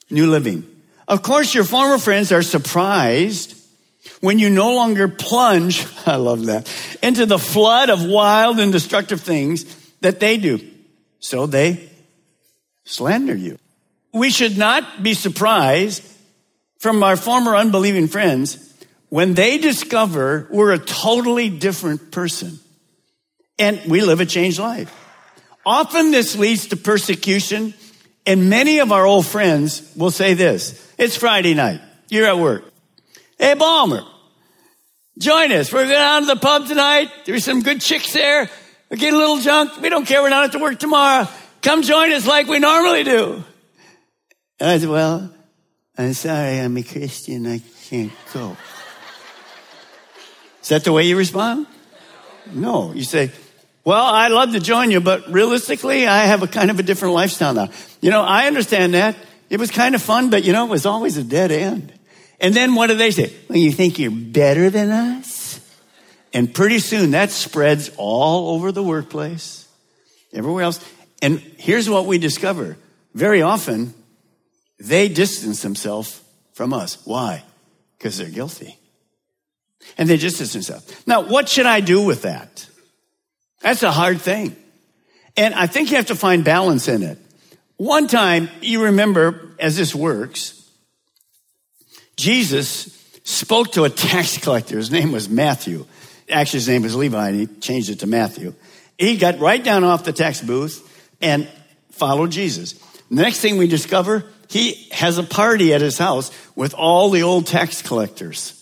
New 0.09 0.27
Living. 0.27 0.63
Of 1.07 1.21
course, 1.21 1.53
your 1.53 1.63
former 1.63 1.97
friends 1.97 2.31
are 2.31 2.41
surprised 2.41 3.55
when 4.21 4.39
you 4.39 4.49
no 4.49 4.75
longer 4.75 5.07
plunge, 5.07 5.85
I 6.05 6.15
love 6.15 6.45
that, 6.45 6.71
into 7.03 7.25
the 7.25 7.39
flood 7.39 7.89
of 7.89 8.05
wild 8.05 8.59
and 8.59 8.71
destructive 8.71 9.21
things 9.21 9.65
that 10.01 10.19
they 10.19 10.37
do. 10.37 10.59
So 11.19 11.45
they 11.45 11.89
slander 12.85 13.35
you. 13.35 13.57
We 14.13 14.29
should 14.29 14.57
not 14.57 15.03
be 15.03 15.13
surprised 15.13 16.03
from 16.79 17.03
our 17.03 17.17
former 17.17 17.55
unbelieving 17.55 18.07
friends 18.07 18.65
when 19.09 19.33
they 19.33 19.57
discover 19.57 20.47
we're 20.49 20.71
a 20.71 20.79
totally 20.79 21.49
different 21.49 22.11
person 22.11 22.59
and 23.57 23.81
we 23.87 24.01
live 24.01 24.21
a 24.21 24.25
changed 24.25 24.59
life. 24.59 24.95
Often 25.65 26.11
this 26.11 26.37
leads 26.37 26.67
to 26.67 26.77
persecution 26.77 27.73
and 28.29 28.47
many 28.47 28.77
of 28.77 28.91
our 28.91 29.07
old 29.07 29.25
friends 29.25 29.91
will 29.95 30.11
say 30.11 30.35
this. 30.35 30.93
It's 30.99 31.17
Friday 31.17 31.55
night. 31.55 31.81
You're 32.09 32.27
at 32.27 32.37
work. 32.37 32.63
Hey, 33.39 33.55
Balmer, 33.55 34.03
join 35.17 35.51
us. 35.51 35.73
We're 35.73 35.85
going 35.85 35.95
down 35.95 36.21
to 36.21 36.27
the 36.27 36.35
pub 36.35 36.67
tonight. 36.67 37.09
There's 37.25 37.43
some 37.43 37.63
good 37.63 37.81
chicks 37.81 38.13
there. 38.13 38.47
We 38.91 38.97
get 38.97 39.15
a 39.15 39.17
little 39.17 39.39
drunk. 39.39 39.81
We 39.81 39.89
don't 39.89 40.05
care. 40.05 40.21
We're 40.21 40.29
not 40.29 40.45
at 40.45 40.51
to 40.51 40.59
work 40.59 40.77
tomorrow. 40.77 41.27
Come 41.63 41.81
join 41.81 42.11
us 42.11 42.27
like 42.27 42.45
we 42.45 42.59
normally 42.59 43.03
do. 43.03 43.43
And 44.59 44.69
I 44.69 44.77
said, 44.77 44.89
well, 44.89 45.33
I'm 45.97 46.13
sorry. 46.13 46.59
I'm 46.59 46.77
a 46.77 46.83
Christian. 46.83 47.47
I 47.47 47.63
can't 47.89 48.11
go. 48.31 48.55
Is 50.61 50.69
that 50.69 50.83
the 50.83 50.91
way 50.91 51.01
you 51.01 51.17
respond? 51.17 51.65
No. 52.53 52.93
You 52.93 53.05
say, 53.05 53.31
well, 53.83 54.05
I'd 54.05 54.31
love 54.31 54.51
to 54.51 54.59
join 54.59 54.91
you, 54.91 54.99
but 54.99 55.31
realistically, 55.31 56.05
I 56.05 56.25
have 56.25 56.43
a 56.43 56.47
kind 56.47 56.69
of 56.69 56.79
a 56.79 56.83
different 56.83 57.13
lifestyle 57.13 57.53
now. 57.53 57.69
You 58.01 58.11
know, 58.11 58.21
I 58.21 58.47
understand 58.47 58.93
that. 58.93 59.15
It 59.49 59.59
was 59.59 59.71
kind 59.71 59.95
of 59.95 60.01
fun, 60.01 60.29
but 60.29 60.43
you 60.43 60.53
know, 60.53 60.65
it 60.65 60.69
was 60.69 60.85
always 60.85 61.17
a 61.17 61.23
dead 61.23 61.51
end. 61.51 61.93
And 62.39 62.53
then 62.53 62.75
what 62.75 62.87
do 62.87 62.95
they 62.95 63.11
say? 63.11 63.33
Well, 63.47 63.57
you 63.57 63.71
think 63.71 63.99
you're 63.99 64.11
better 64.11 64.69
than 64.69 64.89
us? 64.89 65.59
And 66.33 66.53
pretty 66.53 66.79
soon 66.79 67.11
that 67.11 67.31
spreads 67.31 67.89
all 67.97 68.55
over 68.55 68.71
the 68.71 68.83
workplace, 68.83 69.67
everywhere 70.33 70.63
else. 70.63 70.79
And 71.21 71.39
here's 71.57 71.89
what 71.89 72.05
we 72.05 72.17
discover. 72.17 72.77
Very 73.13 73.41
often, 73.41 73.93
they 74.79 75.09
distance 75.09 75.61
themselves 75.61 76.21
from 76.53 76.73
us. 76.73 77.05
Why? 77.05 77.43
Because 77.97 78.17
they're 78.17 78.29
guilty. 78.29 78.77
And 79.97 80.07
they 80.07 80.17
distance 80.17 80.53
themselves. 80.53 81.03
Now, 81.07 81.21
what 81.21 81.49
should 81.49 81.65
I 81.65 81.79
do 81.79 82.01
with 82.01 82.21
that? 82.21 82.68
That's 83.61 83.83
a 83.83 83.91
hard 83.91 84.21
thing. 84.21 84.55
And 85.37 85.53
I 85.53 85.67
think 85.67 85.91
you 85.91 85.97
have 85.97 86.07
to 86.07 86.15
find 86.15 86.43
balance 86.43 86.87
in 86.87 87.03
it. 87.03 87.17
One 87.77 88.07
time, 88.07 88.49
you 88.61 88.83
remember 88.83 89.55
as 89.59 89.77
this 89.77 89.95
works, 89.95 90.55
Jesus 92.17 92.95
spoke 93.23 93.71
to 93.73 93.85
a 93.85 93.89
tax 93.89 94.37
collector. 94.37 94.77
His 94.77 94.91
name 94.91 95.11
was 95.11 95.29
Matthew. 95.29 95.85
Actually, 96.29 96.59
his 96.59 96.67
name 96.67 96.83
was 96.83 96.95
Levi, 96.95 97.29
and 97.29 97.39
he 97.39 97.47
changed 97.59 97.89
it 97.89 97.99
to 97.99 98.07
Matthew. 98.07 98.53
He 98.97 99.17
got 99.17 99.39
right 99.39 99.63
down 99.63 99.83
off 99.83 100.03
the 100.03 100.11
tax 100.13 100.41
booth 100.41 100.85
and 101.21 101.47
followed 101.91 102.31
Jesus. 102.31 102.73
The 103.09 103.21
next 103.21 103.39
thing 103.39 103.57
we 103.57 103.67
discover, 103.67 104.25
he 104.49 104.89
has 104.91 105.17
a 105.17 105.23
party 105.23 105.73
at 105.73 105.81
his 105.81 105.97
house 105.97 106.31
with 106.55 106.73
all 106.73 107.09
the 107.09 107.23
old 107.23 107.47
tax 107.47 107.81
collectors. 107.81 108.55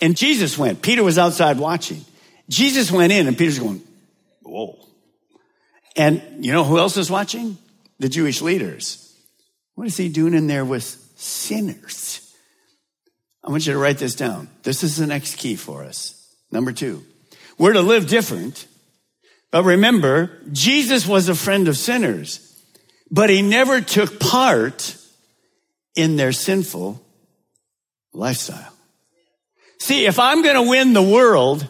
And 0.00 0.16
Jesus 0.16 0.56
went. 0.56 0.80
Peter 0.82 1.04
was 1.04 1.18
outside 1.18 1.58
watching. 1.58 2.04
Jesus 2.48 2.90
went 2.90 3.12
in, 3.12 3.28
and 3.28 3.36
Peter's 3.36 3.58
going, 3.58 3.82
Whoa. 4.42 4.78
And 5.96 6.44
you 6.44 6.52
know 6.52 6.64
who 6.64 6.78
else 6.78 6.96
is 6.96 7.10
watching? 7.10 7.58
The 7.98 8.08
Jewish 8.08 8.40
leaders. 8.40 9.16
What 9.74 9.86
is 9.86 9.96
he 9.96 10.08
doing 10.08 10.34
in 10.34 10.46
there 10.46 10.64
with 10.64 10.84
sinners? 11.16 12.34
I 13.44 13.50
want 13.50 13.66
you 13.66 13.72
to 13.72 13.78
write 13.78 13.98
this 13.98 14.14
down. 14.14 14.48
This 14.62 14.82
is 14.82 14.96
the 14.96 15.06
next 15.06 15.36
key 15.36 15.56
for 15.56 15.82
us. 15.82 16.18
Number 16.50 16.72
two, 16.72 17.02
we're 17.58 17.72
to 17.72 17.82
live 17.82 18.06
different. 18.06 18.66
But 19.50 19.64
remember, 19.64 20.40
Jesus 20.50 21.06
was 21.06 21.28
a 21.28 21.34
friend 21.34 21.68
of 21.68 21.76
sinners, 21.76 22.62
but 23.10 23.30
he 23.30 23.42
never 23.42 23.80
took 23.80 24.18
part 24.18 24.96
in 25.94 26.16
their 26.16 26.32
sinful 26.32 27.04
lifestyle. 28.14 28.72
See, 29.78 30.06
if 30.06 30.18
I'm 30.18 30.42
going 30.42 30.54
to 30.54 30.70
win 30.70 30.92
the 30.92 31.02
world, 31.02 31.68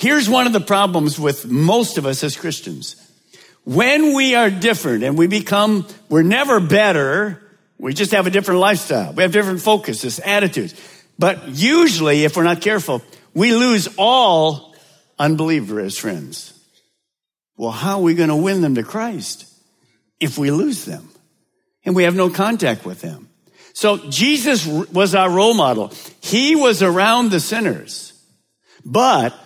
Here's 0.00 0.30
one 0.30 0.46
of 0.46 0.54
the 0.54 0.62
problems 0.62 1.20
with 1.20 1.44
most 1.44 1.98
of 1.98 2.06
us 2.06 2.24
as 2.24 2.34
Christians. 2.34 2.96
When 3.64 4.14
we 4.14 4.34
are 4.34 4.48
different 4.48 5.04
and 5.04 5.18
we 5.18 5.26
become, 5.26 5.86
we're 6.08 6.22
never 6.22 6.58
better. 6.58 7.42
We 7.76 7.92
just 7.92 8.12
have 8.12 8.26
a 8.26 8.30
different 8.30 8.60
lifestyle. 8.60 9.12
We 9.12 9.24
have 9.24 9.30
different 9.30 9.60
focuses, 9.60 10.18
attitudes. 10.18 10.74
But 11.18 11.48
usually, 11.48 12.24
if 12.24 12.34
we're 12.34 12.44
not 12.44 12.62
careful, 12.62 13.02
we 13.34 13.54
lose 13.54 13.90
all 13.98 14.74
unbelievers 15.18 15.92
as 15.92 15.98
friends. 15.98 16.58
Well, 17.58 17.70
how 17.70 17.98
are 17.98 18.02
we 18.02 18.14
going 18.14 18.30
to 18.30 18.36
win 18.36 18.62
them 18.62 18.76
to 18.76 18.82
Christ 18.82 19.44
if 20.18 20.38
we 20.38 20.50
lose 20.50 20.86
them 20.86 21.10
and 21.84 21.94
we 21.94 22.04
have 22.04 22.16
no 22.16 22.30
contact 22.30 22.86
with 22.86 23.02
them? 23.02 23.28
So 23.74 23.98
Jesus 24.08 24.66
was 24.66 25.14
our 25.14 25.28
role 25.28 25.52
model. 25.52 25.92
He 26.22 26.56
was 26.56 26.82
around 26.82 27.32
the 27.32 27.38
sinners, 27.38 28.14
but 28.82 29.38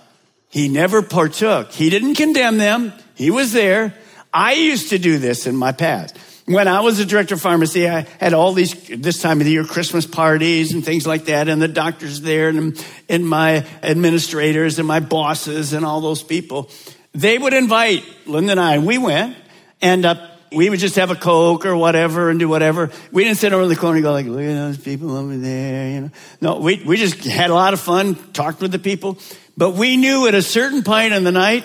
he 0.54 0.68
never 0.68 1.02
partook. 1.02 1.72
He 1.72 1.90
didn't 1.90 2.14
condemn 2.14 2.58
them. 2.58 2.92
He 3.16 3.32
was 3.32 3.52
there. 3.52 3.92
I 4.32 4.52
used 4.52 4.90
to 4.90 5.00
do 5.00 5.18
this 5.18 5.48
in 5.48 5.56
my 5.56 5.72
past. 5.72 6.16
When 6.46 6.68
I 6.68 6.78
was 6.78 7.00
a 7.00 7.04
director 7.04 7.34
of 7.34 7.40
pharmacy, 7.40 7.88
I 7.88 8.02
had 8.20 8.34
all 8.34 8.52
these, 8.52 8.72
this 8.86 9.20
time 9.20 9.40
of 9.40 9.46
the 9.46 9.50
year, 9.50 9.64
Christmas 9.64 10.06
parties 10.06 10.72
and 10.72 10.84
things 10.84 11.08
like 11.08 11.24
that, 11.24 11.48
and 11.48 11.60
the 11.60 11.66
doctors 11.66 12.20
there, 12.20 12.50
and, 12.50 12.86
and 13.08 13.28
my 13.28 13.66
administrators, 13.82 14.78
and 14.78 14.86
my 14.86 15.00
bosses, 15.00 15.72
and 15.72 15.84
all 15.84 16.00
those 16.00 16.22
people. 16.22 16.70
They 17.10 17.36
would 17.36 17.52
invite 17.52 18.04
Linda 18.24 18.52
and 18.52 18.60
I, 18.60 18.74
and 18.74 18.86
we 18.86 18.96
went, 18.96 19.36
and 19.82 20.06
uh, 20.06 20.24
we 20.52 20.70
would 20.70 20.78
just 20.78 20.94
have 20.94 21.10
a 21.10 21.16
Coke 21.16 21.66
or 21.66 21.76
whatever 21.76 22.30
and 22.30 22.38
do 22.38 22.48
whatever. 22.48 22.92
We 23.10 23.24
didn't 23.24 23.38
sit 23.38 23.52
over 23.52 23.64
in 23.64 23.68
the 23.68 23.76
corner 23.76 23.96
and 23.96 24.04
go 24.04 24.12
like, 24.12 24.26
look 24.26 24.40
at 24.40 24.54
those 24.54 24.78
people 24.78 25.16
over 25.16 25.36
there, 25.36 25.90
you 25.90 26.00
know. 26.02 26.10
No, 26.40 26.58
we, 26.60 26.80
we 26.84 26.96
just 26.96 27.24
had 27.24 27.50
a 27.50 27.54
lot 27.54 27.72
of 27.72 27.80
fun, 27.80 28.14
talked 28.32 28.60
with 28.60 28.70
the 28.70 28.78
people. 28.78 29.18
But 29.56 29.74
we 29.74 29.96
knew 29.96 30.26
at 30.26 30.34
a 30.34 30.42
certain 30.42 30.82
point 30.82 31.14
in 31.14 31.24
the 31.24 31.32
night, 31.32 31.64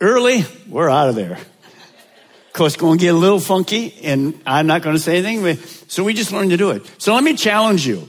early, 0.00 0.44
we're 0.68 0.88
out 0.88 1.08
of 1.08 1.14
there. 1.14 1.32
Of 1.32 2.52
course, 2.52 2.76
going 2.76 2.98
to 2.98 3.02
get 3.04 3.14
a 3.14 3.18
little 3.18 3.40
funky, 3.40 3.94
and 4.04 4.40
I'm 4.46 4.66
not 4.66 4.82
going 4.82 4.94
to 4.94 5.02
say 5.02 5.18
anything. 5.18 5.56
So 5.88 6.04
we 6.04 6.12
just 6.14 6.32
learned 6.32 6.50
to 6.50 6.56
do 6.56 6.70
it. 6.70 6.88
So 6.98 7.14
let 7.14 7.24
me 7.24 7.34
challenge 7.34 7.86
you. 7.86 8.08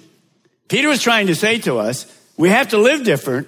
Peter 0.67 0.89
was 0.89 1.01
trying 1.01 1.27
to 1.27 1.35
say 1.35 1.59
to 1.59 1.77
us, 1.77 2.05
we 2.37 2.49
have 2.49 2.69
to 2.69 2.77
live 2.77 3.03
different, 3.03 3.47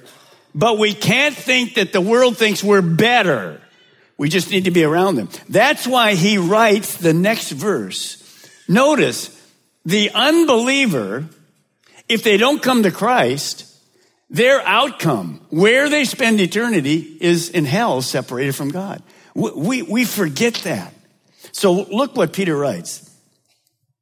but 0.53 0.77
we 0.77 0.93
can't 0.93 1.35
think 1.35 1.75
that 1.75 1.91
the 1.91 2.01
world 2.01 2.37
thinks 2.37 2.63
we're 2.63 2.81
better. 2.81 3.61
We 4.17 4.29
just 4.29 4.51
need 4.51 4.65
to 4.65 4.71
be 4.71 4.83
around 4.83 5.15
them. 5.15 5.29
That's 5.49 5.85
why 5.85 6.15
he 6.15 6.37
writes 6.37 6.95
the 6.95 7.13
next 7.13 7.51
verse. 7.51 8.21
Notice 8.67 9.29
the 9.83 10.11
unbeliever, 10.11 11.25
if 12.07 12.23
they 12.23 12.37
don't 12.37 12.61
come 12.61 12.83
to 12.83 12.91
Christ, 12.91 13.74
their 14.35 14.59
outcome, 14.67 15.39
where 15.49 15.87
they 15.87 16.03
spend 16.03 16.41
eternity, 16.41 17.17
is 17.21 17.49
in 17.49 17.63
hell, 17.63 18.01
separated 18.01 18.53
from 18.53 18.69
God. 18.69 19.01
We, 19.33 19.81
we 19.81 20.03
forget 20.03 20.55
that. 20.65 20.93
So 21.53 21.71
look 21.71 22.17
what 22.17 22.33
Peter 22.33 22.55
writes. 22.55 23.09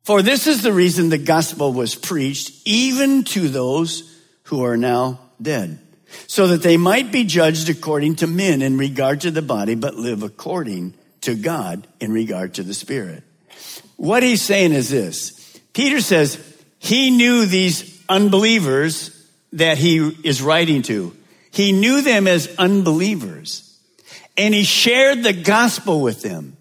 For 0.05 0.23
this 0.23 0.47
is 0.47 0.63
the 0.63 0.73
reason 0.73 1.09
the 1.09 1.19
gospel 1.19 1.71
was 1.71 1.93
preached 1.93 2.63
even 2.65 3.23
to 3.25 3.47
those 3.47 4.19
who 4.45 4.65
are 4.65 4.75
now 4.75 5.19
dead, 5.39 5.77
so 6.25 6.47
that 6.47 6.63
they 6.63 6.77
might 6.77 7.11
be 7.11 7.25
judged 7.25 7.69
according 7.69 8.15
to 8.15 8.27
men 8.27 8.63
in 8.63 8.75
regard 8.75 9.21
to 9.21 9.31
the 9.31 9.43
body, 9.43 9.75
but 9.75 9.95
live 9.95 10.23
according 10.23 10.95
to 11.21 11.35
God 11.35 11.87
in 11.99 12.11
regard 12.11 12.55
to 12.55 12.63
the 12.63 12.73
spirit. 12.73 13.23
What 13.97 14.23
he's 14.23 14.41
saying 14.41 14.73
is 14.73 14.89
this. 14.89 15.59
Peter 15.73 16.01
says 16.01 16.39
he 16.79 17.11
knew 17.11 17.45
these 17.45 18.03
unbelievers 18.09 19.12
that 19.53 19.77
he 19.77 19.97
is 20.23 20.41
writing 20.41 20.81
to. 20.83 21.15
He 21.51 21.71
knew 21.71 22.01
them 22.01 22.27
as 22.27 22.53
unbelievers 22.57 23.77
and 24.37 24.53
he 24.53 24.63
shared 24.63 25.23
the 25.23 25.33
gospel 25.33 26.01
with 26.01 26.21
them 26.21 26.57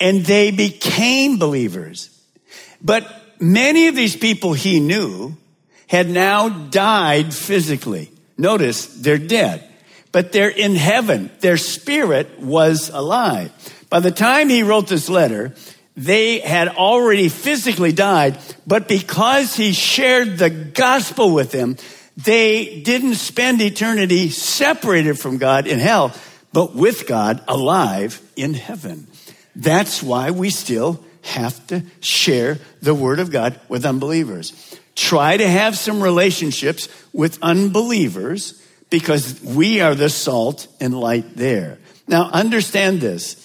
and 0.00 0.24
they 0.24 0.50
became 0.50 1.38
believers. 1.38 2.10
But 2.80 3.06
many 3.40 3.88
of 3.88 3.96
these 3.96 4.16
people 4.16 4.52
he 4.52 4.80
knew 4.80 5.36
had 5.88 6.08
now 6.08 6.48
died 6.48 7.34
physically. 7.34 8.10
Notice 8.36 8.86
they're 8.86 9.18
dead, 9.18 9.68
but 10.12 10.30
they're 10.30 10.48
in 10.48 10.76
heaven. 10.76 11.30
Their 11.40 11.56
spirit 11.56 12.38
was 12.38 12.90
alive. 12.90 13.50
By 13.90 14.00
the 14.00 14.12
time 14.12 14.48
he 14.48 14.62
wrote 14.62 14.86
this 14.86 15.08
letter, 15.08 15.54
they 15.96 16.38
had 16.38 16.68
already 16.68 17.28
physically 17.28 17.90
died, 17.90 18.38
but 18.64 18.86
because 18.86 19.56
he 19.56 19.72
shared 19.72 20.38
the 20.38 20.50
gospel 20.50 21.34
with 21.34 21.50
them, 21.50 21.76
they 22.18 22.80
didn't 22.80 23.14
spend 23.14 23.62
eternity 23.62 24.28
separated 24.30 25.20
from 25.20 25.38
God 25.38 25.68
in 25.68 25.78
hell, 25.78 26.12
but 26.52 26.74
with 26.74 27.06
God 27.06 27.40
alive 27.46 28.20
in 28.34 28.54
heaven. 28.54 29.06
That's 29.54 30.02
why 30.02 30.32
we 30.32 30.50
still 30.50 31.04
have 31.22 31.64
to 31.68 31.84
share 32.00 32.58
the 32.82 32.94
word 32.94 33.20
of 33.20 33.30
God 33.30 33.60
with 33.68 33.86
unbelievers. 33.86 34.76
Try 34.96 35.36
to 35.36 35.48
have 35.48 35.78
some 35.78 36.02
relationships 36.02 36.88
with 37.12 37.38
unbelievers 37.40 38.60
because 38.90 39.40
we 39.40 39.80
are 39.80 39.94
the 39.94 40.10
salt 40.10 40.66
and 40.80 40.98
light 40.98 41.36
there. 41.36 41.78
Now 42.08 42.30
understand 42.30 43.00
this. 43.00 43.44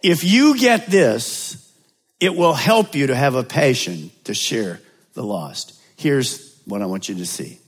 If 0.00 0.22
you 0.22 0.56
get 0.56 0.86
this, 0.86 1.72
it 2.20 2.36
will 2.36 2.54
help 2.54 2.94
you 2.94 3.08
to 3.08 3.16
have 3.16 3.34
a 3.34 3.42
passion 3.42 4.12
to 4.24 4.34
share 4.34 4.80
the 5.14 5.24
lost. 5.24 5.76
Here's 5.96 6.56
what 6.66 6.82
I 6.82 6.86
want 6.86 7.08
you 7.08 7.16
to 7.16 7.26
see. 7.26 7.58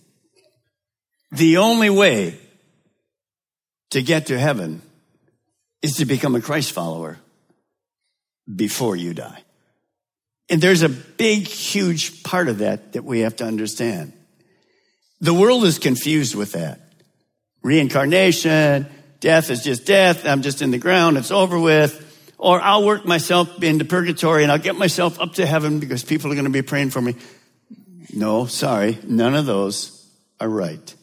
The 1.32 1.58
only 1.58 1.90
way 1.90 2.38
to 3.90 4.02
get 4.02 4.26
to 4.26 4.38
heaven 4.38 4.82
is 5.82 5.96
to 5.96 6.04
become 6.04 6.34
a 6.34 6.40
Christ 6.40 6.72
follower 6.72 7.18
before 8.52 8.96
you 8.96 9.14
die. 9.14 9.42
And 10.48 10.60
there's 10.60 10.82
a 10.82 10.88
big, 10.88 11.46
huge 11.46 12.22
part 12.22 12.48
of 12.48 12.58
that 12.58 12.92
that 12.92 13.04
we 13.04 13.20
have 13.20 13.36
to 13.36 13.44
understand. 13.44 14.12
The 15.20 15.34
world 15.34 15.64
is 15.64 15.78
confused 15.78 16.34
with 16.34 16.52
that. 16.52 16.80
Reincarnation, 17.62 18.86
death 19.20 19.48
is 19.50 19.64
just 19.64 19.86
death. 19.86 20.26
I'm 20.26 20.42
just 20.42 20.60
in 20.60 20.70
the 20.70 20.78
ground. 20.78 21.16
It's 21.16 21.30
over 21.30 21.58
with. 21.58 22.00
Or 22.36 22.60
I'll 22.60 22.84
work 22.84 23.06
myself 23.06 23.62
into 23.62 23.86
purgatory 23.86 24.42
and 24.42 24.52
I'll 24.52 24.58
get 24.58 24.76
myself 24.76 25.18
up 25.18 25.34
to 25.34 25.46
heaven 25.46 25.80
because 25.80 26.04
people 26.04 26.30
are 26.30 26.34
going 26.34 26.44
to 26.44 26.50
be 26.50 26.62
praying 26.62 26.90
for 26.90 27.00
me. 27.00 27.14
No, 28.12 28.44
sorry. 28.46 28.98
None 29.02 29.34
of 29.34 29.46
those 29.46 30.06
are 30.40 30.48
right. 30.48 30.94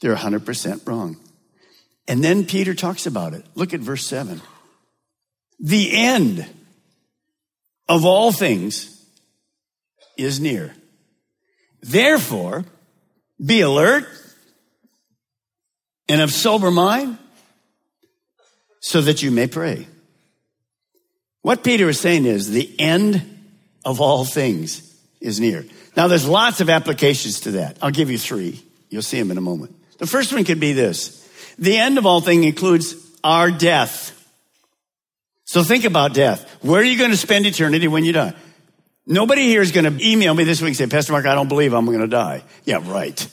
They're 0.00 0.14
100% 0.14 0.86
wrong. 0.86 1.16
And 2.06 2.24
then 2.24 2.46
Peter 2.46 2.74
talks 2.74 3.06
about 3.06 3.34
it. 3.34 3.44
Look 3.54 3.74
at 3.74 3.80
verse 3.80 4.06
7. 4.06 4.40
The 5.60 5.90
end 5.92 6.46
of 7.88 8.04
all 8.04 8.32
things 8.32 9.04
is 10.16 10.40
near. 10.40 10.74
Therefore, 11.82 12.64
be 13.44 13.60
alert 13.60 14.06
and 16.08 16.20
of 16.20 16.32
sober 16.32 16.70
mind 16.70 17.18
so 18.80 19.00
that 19.02 19.22
you 19.22 19.30
may 19.30 19.46
pray. 19.46 19.86
What 21.42 21.62
Peter 21.62 21.88
is 21.88 22.00
saying 22.00 22.24
is 22.24 22.50
the 22.50 22.74
end 22.80 23.38
of 23.84 24.00
all 24.00 24.24
things 24.24 24.96
is 25.20 25.40
near. 25.40 25.64
Now 25.96 26.08
there's 26.08 26.28
lots 26.28 26.60
of 26.60 26.70
applications 26.70 27.40
to 27.40 27.52
that. 27.52 27.78
I'll 27.82 27.90
give 27.90 28.10
you 28.10 28.18
three. 28.18 28.62
You'll 28.90 29.02
see 29.02 29.18
them 29.18 29.30
in 29.30 29.38
a 29.38 29.42
moment. 29.42 29.74
The 29.98 30.06
first 30.06 30.32
one 30.32 30.44
could 30.44 30.60
be 30.60 30.72
this. 30.72 31.28
The 31.58 31.76
end 31.76 31.98
of 31.98 32.06
all 32.06 32.20
things 32.20 32.44
includes 32.44 32.94
our 33.22 33.50
death. 33.50 34.14
So 35.44 35.62
think 35.62 35.84
about 35.84 36.14
death. 36.14 36.58
Where 36.62 36.80
are 36.80 36.84
you 36.84 36.98
going 36.98 37.10
to 37.10 37.16
spend 37.16 37.46
eternity 37.46 37.88
when 37.88 38.04
you 38.04 38.12
die? 38.12 38.34
Nobody 39.06 39.44
here 39.44 39.62
is 39.62 39.72
going 39.72 39.90
to 39.90 40.06
email 40.06 40.34
me 40.34 40.44
this 40.44 40.60
week 40.60 40.68
and 40.68 40.76
say, 40.76 40.86
Pastor 40.86 41.12
Mark, 41.12 41.24
I 41.24 41.34
don't 41.34 41.48
believe 41.48 41.72
I'm 41.72 41.86
going 41.86 42.00
to 42.00 42.06
die. 42.06 42.42
Yeah, 42.64 42.80
right. 42.84 43.26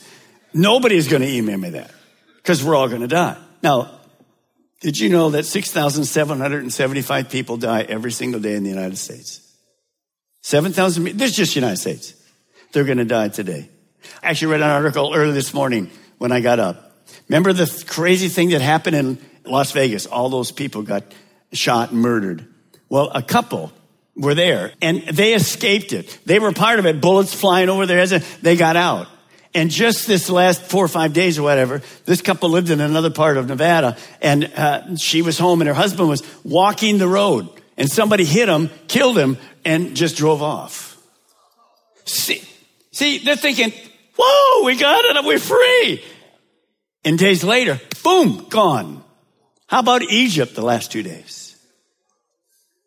Nobody 0.54 0.96
is 0.96 1.06
going 1.06 1.22
to 1.22 1.28
email 1.28 1.58
me 1.58 1.70
that 1.70 1.90
because 2.36 2.64
we're 2.64 2.74
all 2.74 2.88
going 2.88 3.02
to 3.02 3.08
die. 3.08 3.36
Now, 3.62 4.00
did 4.80 4.98
you 4.98 5.10
know 5.10 5.30
that 5.30 5.44
6,775 5.44 7.28
people 7.28 7.58
die 7.58 7.82
every 7.82 8.10
single 8.12 8.40
day 8.40 8.54
in 8.54 8.62
the 8.62 8.70
United 8.70 8.96
States? 8.96 9.42
7,000, 10.42 11.18
this 11.18 11.32
is 11.32 11.36
just 11.36 11.54
the 11.54 11.60
United 11.60 11.78
States. 11.78 12.14
They're 12.72 12.84
going 12.84 12.98
to 12.98 13.04
die 13.04 13.28
today. 13.28 13.68
I 14.22 14.30
actually 14.30 14.52
read 14.52 14.62
an 14.62 14.70
article 14.70 15.12
early 15.14 15.32
this 15.32 15.52
morning 15.52 15.90
when 16.18 16.32
I 16.32 16.40
got 16.40 16.58
up. 16.58 16.92
Remember 17.28 17.52
the 17.52 17.84
crazy 17.86 18.28
thing 18.28 18.50
that 18.50 18.60
happened 18.60 18.96
in 18.96 19.18
Las 19.44 19.72
Vegas? 19.72 20.06
All 20.06 20.28
those 20.28 20.52
people 20.52 20.82
got 20.82 21.04
shot 21.52 21.90
and 21.90 22.00
murdered. 22.00 22.46
Well, 22.88 23.10
a 23.14 23.22
couple 23.22 23.72
were 24.14 24.34
there 24.34 24.72
and 24.80 25.02
they 25.02 25.34
escaped 25.34 25.92
it. 25.92 26.18
They 26.24 26.38
were 26.38 26.52
part 26.52 26.78
of 26.78 26.86
it, 26.86 27.00
bullets 27.00 27.34
flying 27.34 27.68
over 27.68 27.86
their 27.86 27.98
heads. 27.98 28.38
They 28.40 28.56
got 28.56 28.76
out. 28.76 29.08
And 29.54 29.70
just 29.70 30.06
this 30.06 30.28
last 30.28 30.62
four 30.62 30.84
or 30.84 30.88
five 30.88 31.12
days 31.14 31.38
or 31.38 31.42
whatever, 31.42 31.80
this 32.04 32.20
couple 32.20 32.50
lived 32.50 32.68
in 32.68 32.80
another 32.80 33.10
part 33.10 33.38
of 33.38 33.48
Nevada 33.48 33.96
and 34.20 34.52
uh, 34.54 34.96
she 34.96 35.22
was 35.22 35.38
home 35.38 35.60
and 35.60 35.68
her 35.68 35.74
husband 35.74 36.08
was 36.08 36.22
walking 36.44 36.98
the 36.98 37.08
road 37.08 37.48
and 37.76 37.90
somebody 37.90 38.24
hit 38.24 38.48
him, 38.48 38.70
killed 38.88 39.16
him, 39.16 39.38
and 39.64 39.96
just 39.96 40.16
drove 40.16 40.42
off. 40.42 40.98
See, 42.04 42.42
see, 42.92 43.18
they're 43.18 43.36
thinking, 43.36 43.72
whoa, 44.18 44.64
we 44.64 44.76
got 44.76 45.04
it, 45.04 45.24
we're 45.24 45.38
free. 45.38 46.04
And 47.04 47.18
days 47.18 47.44
later, 47.44 47.80
boom, 48.02 48.46
gone. 48.48 49.04
How 49.68 49.80
about 49.80 50.02
Egypt 50.02 50.54
the 50.54 50.62
last 50.62 50.92
two 50.92 51.02
days? 51.02 51.56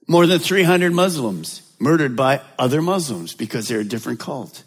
More 0.08 0.26
than 0.26 0.40
300 0.40 0.92
Muslims 0.92 1.62
murdered 1.80 2.16
by 2.16 2.42
other 2.58 2.82
Muslims 2.82 3.34
because 3.34 3.68
they're 3.68 3.80
a 3.80 3.86
different 3.86 4.20
cult. 4.20 4.64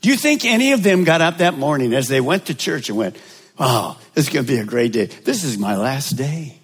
Do 0.00 0.08
you 0.08 0.16
think 0.16 0.44
any 0.44 0.72
of 0.72 0.82
them 0.82 1.04
got 1.04 1.20
up 1.20 1.38
that 1.38 1.58
morning 1.58 1.92
as 1.94 2.08
they 2.08 2.20
went 2.20 2.46
to 2.46 2.54
church 2.54 2.88
and 2.88 2.98
went, 2.98 3.16
Oh, 3.58 3.98
this 4.14 4.28
is 4.28 4.32
going 4.32 4.46
to 4.46 4.52
be 4.52 4.58
a 4.58 4.64
great 4.64 4.92
day. 4.92 5.06
This 5.06 5.42
is 5.42 5.58
my 5.58 5.76
last 5.76 6.12
day. 6.12 6.58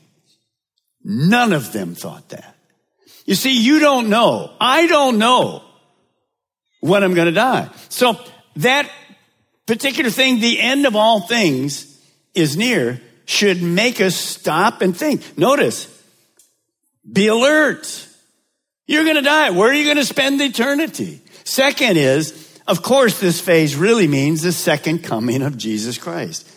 None 1.02 1.52
of 1.52 1.72
them 1.72 1.94
thought 1.94 2.28
that. 2.28 2.56
You 3.26 3.34
see, 3.34 3.60
you 3.60 3.80
don't 3.80 4.08
know. 4.08 4.54
I 4.60 4.86
don't 4.86 5.18
know 5.18 5.62
when 6.80 7.02
I'm 7.02 7.14
going 7.14 7.26
to 7.26 7.32
die. 7.32 7.68
So 7.88 8.16
that 8.56 8.90
particular 9.66 10.10
thing, 10.10 10.40
the 10.40 10.60
end 10.60 10.86
of 10.86 10.96
all 10.96 11.20
things 11.20 12.00
is 12.34 12.56
near, 12.56 13.00
should 13.24 13.62
make 13.62 14.00
us 14.00 14.16
stop 14.16 14.82
and 14.82 14.96
think. 14.96 15.38
Notice, 15.38 15.88
be 17.10 17.28
alert. 17.28 18.08
You're 18.86 19.04
going 19.04 19.16
to 19.16 19.22
die. 19.22 19.50
Where 19.50 19.70
are 19.70 19.74
you 19.74 19.84
going 19.84 19.96
to 19.96 20.04
spend 20.04 20.40
eternity? 20.40 21.20
Second 21.44 21.96
is, 21.96 22.60
of 22.66 22.82
course, 22.82 23.20
this 23.20 23.40
phase 23.40 23.76
really 23.76 24.08
means 24.08 24.42
the 24.42 24.52
second 24.52 25.04
coming 25.04 25.42
of 25.42 25.56
Jesus 25.56 25.98
Christ. 25.98 26.50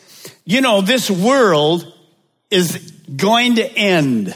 You 0.45 0.61
know, 0.61 0.81
this 0.81 1.09
world 1.09 1.93
is 2.49 2.77
going 3.15 3.55
to 3.55 3.69
end. 3.77 4.35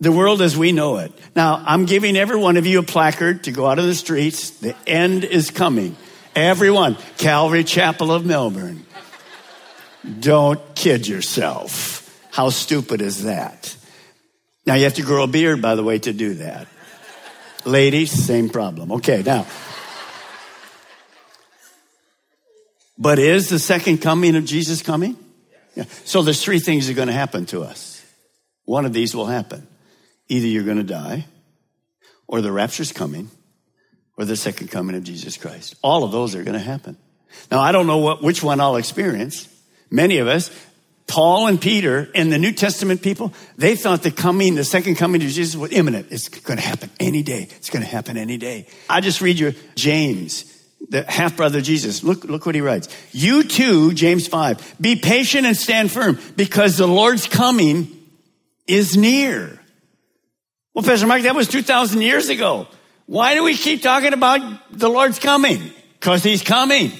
The 0.00 0.12
world 0.12 0.40
as 0.40 0.56
we 0.56 0.72
know 0.72 0.96
it. 0.96 1.12
Now, 1.36 1.62
I'm 1.66 1.84
giving 1.84 2.16
every 2.16 2.36
one 2.36 2.56
of 2.56 2.66
you 2.66 2.78
a 2.78 2.82
placard 2.82 3.44
to 3.44 3.52
go 3.52 3.66
out 3.66 3.78
of 3.78 3.84
the 3.84 3.94
streets. 3.94 4.50
The 4.50 4.74
end 4.86 5.24
is 5.24 5.50
coming. 5.50 5.96
Everyone. 6.34 6.96
Calvary 7.16 7.64
Chapel 7.64 8.12
of 8.12 8.24
Melbourne. 8.24 8.86
Don't 10.20 10.60
kid 10.74 11.06
yourself. 11.06 12.28
How 12.32 12.50
stupid 12.50 13.02
is 13.02 13.24
that? 13.24 13.76
Now, 14.66 14.74
you 14.74 14.84
have 14.84 14.94
to 14.94 15.02
grow 15.02 15.24
a 15.24 15.26
beard, 15.26 15.60
by 15.60 15.74
the 15.74 15.82
way, 15.82 15.98
to 15.98 16.12
do 16.12 16.34
that. 16.34 16.68
Ladies, 17.64 18.10
same 18.10 18.48
problem. 18.48 18.92
Okay, 18.92 19.22
now. 19.24 19.46
But 22.96 23.18
is 23.18 23.48
the 23.48 23.58
second 23.58 23.98
coming 23.98 24.36
of 24.36 24.44
Jesus 24.44 24.82
coming? 24.82 25.16
Yeah. 25.74 25.84
So 26.04 26.22
there's 26.22 26.42
three 26.42 26.60
things 26.60 26.86
that 26.86 26.92
are 26.92 26.96
going 26.96 27.08
to 27.08 27.14
happen 27.14 27.46
to 27.46 27.62
us. 27.62 28.04
One 28.64 28.84
of 28.86 28.92
these 28.92 29.14
will 29.14 29.26
happen. 29.26 29.66
Either 30.28 30.46
you're 30.46 30.64
going 30.64 30.76
to 30.76 30.84
die, 30.84 31.26
or 32.28 32.40
the 32.40 32.52
rapture's 32.52 32.92
coming, 32.92 33.30
or 34.20 34.26
the 34.26 34.36
second 34.36 34.68
coming 34.68 34.94
of 34.96 35.02
Jesus 35.02 35.38
Christ. 35.38 35.76
All 35.82 36.04
of 36.04 36.12
those 36.12 36.34
are 36.34 36.44
going 36.44 36.52
to 36.52 36.58
happen. 36.58 36.98
Now, 37.50 37.60
I 37.60 37.72
don't 37.72 37.86
know 37.86 37.96
what, 37.96 38.22
which 38.22 38.42
one 38.42 38.60
I'll 38.60 38.76
experience. 38.76 39.48
Many 39.90 40.18
of 40.18 40.28
us, 40.28 40.50
Paul 41.06 41.46
and 41.46 41.58
Peter 41.58 42.10
and 42.14 42.30
the 42.30 42.38
New 42.38 42.52
Testament 42.52 43.00
people, 43.00 43.32
they 43.56 43.76
thought 43.76 44.02
the 44.02 44.10
coming, 44.10 44.56
the 44.56 44.64
second 44.64 44.96
coming 44.96 45.22
of 45.22 45.28
Jesus 45.28 45.56
was 45.56 45.72
imminent. 45.72 46.08
It's 46.10 46.28
going 46.28 46.58
to 46.58 46.62
happen 46.62 46.90
any 47.00 47.22
day. 47.22 47.48
It's 47.56 47.70
going 47.70 47.82
to 47.82 47.88
happen 47.88 48.18
any 48.18 48.36
day. 48.36 48.66
I 48.90 49.00
just 49.00 49.22
read 49.22 49.38
you 49.38 49.54
James 49.74 50.44
the 50.90 51.02
half 51.10 51.34
brother 51.34 51.62
Jesus. 51.62 52.04
Look, 52.04 52.24
look 52.24 52.44
what 52.44 52.54
he 52.54 52.60
writes. 52.60 52.94
You 53.12 53.42
too, 53.42 53.94
James 53.94 54.28
5, 54.28 54.76
be 54.78 54.96
patient 54.96 55.46
and 55.46 55.56
stand 55.56 55.90
firm 55.90 56.18
because 56.36 56.76
the 56.76 56.86
Lord's 56.86 57.26
coming 57.26 57.88
is 58.66 58.98
near. 58.98 59.58
Well, 60.74 60.84
Pastor 60.84 61.06
Mike, 61.06 61.22
that 61.22 61.34
was 61.34 61.48
2,000 61.48 62.02
years 62.02 62.28
ago. 62.28 62.68
Why 63.10 63.34
do 63.34 63.42
we 63.42 63.56
keep 63.56 63.82
talking 63.82 64.12
about 64.12 64.40
the 64.70 64.88
Lord's 64.88 65.18
coming? 65.18 65.72
Because 65.94 66.22
he's 66.22 66.42
coming. 66.42 66.92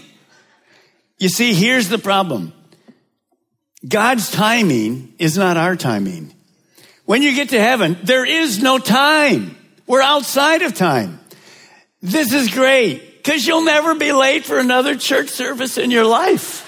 You 1.18 1.28
see, 1.28 1.54
here's 1.54 1.88
the 1.88 1.98
problem. 1.98 2.52
God's 3.86 4.28
timing 4.28 5.14
is 5.20 5.38
not 5.38 5.56
our 5.56 5.76
timing. 5.76 6.34
When 7.04 7.22
you 7.22 7.36
get 7.36 7.50
to 7.50 7.60
heaven, 7.60 7.96
there 8.02 8.24
is 8.24 8.60
no 8.60 8.80
time. 8.80 9.56
We're 9.86 10.02
outside 10.02 10.62
of 10.62 10.74
time. 10.74 11.20
This 12.02 12.32
is 12.32 12.50
great 12.50 13.18
because 13.18 13.46
you'll 13.46 13.64
never 13.64 13.94
be 13.94 14.10
late 14.10 14.44
for 14.44 14.58
another 14.58 14.96
church 14.96 15.28
service 15.28 15.78
in 15.78 15.92
your 15.92 16.06
life. 16.06 16.66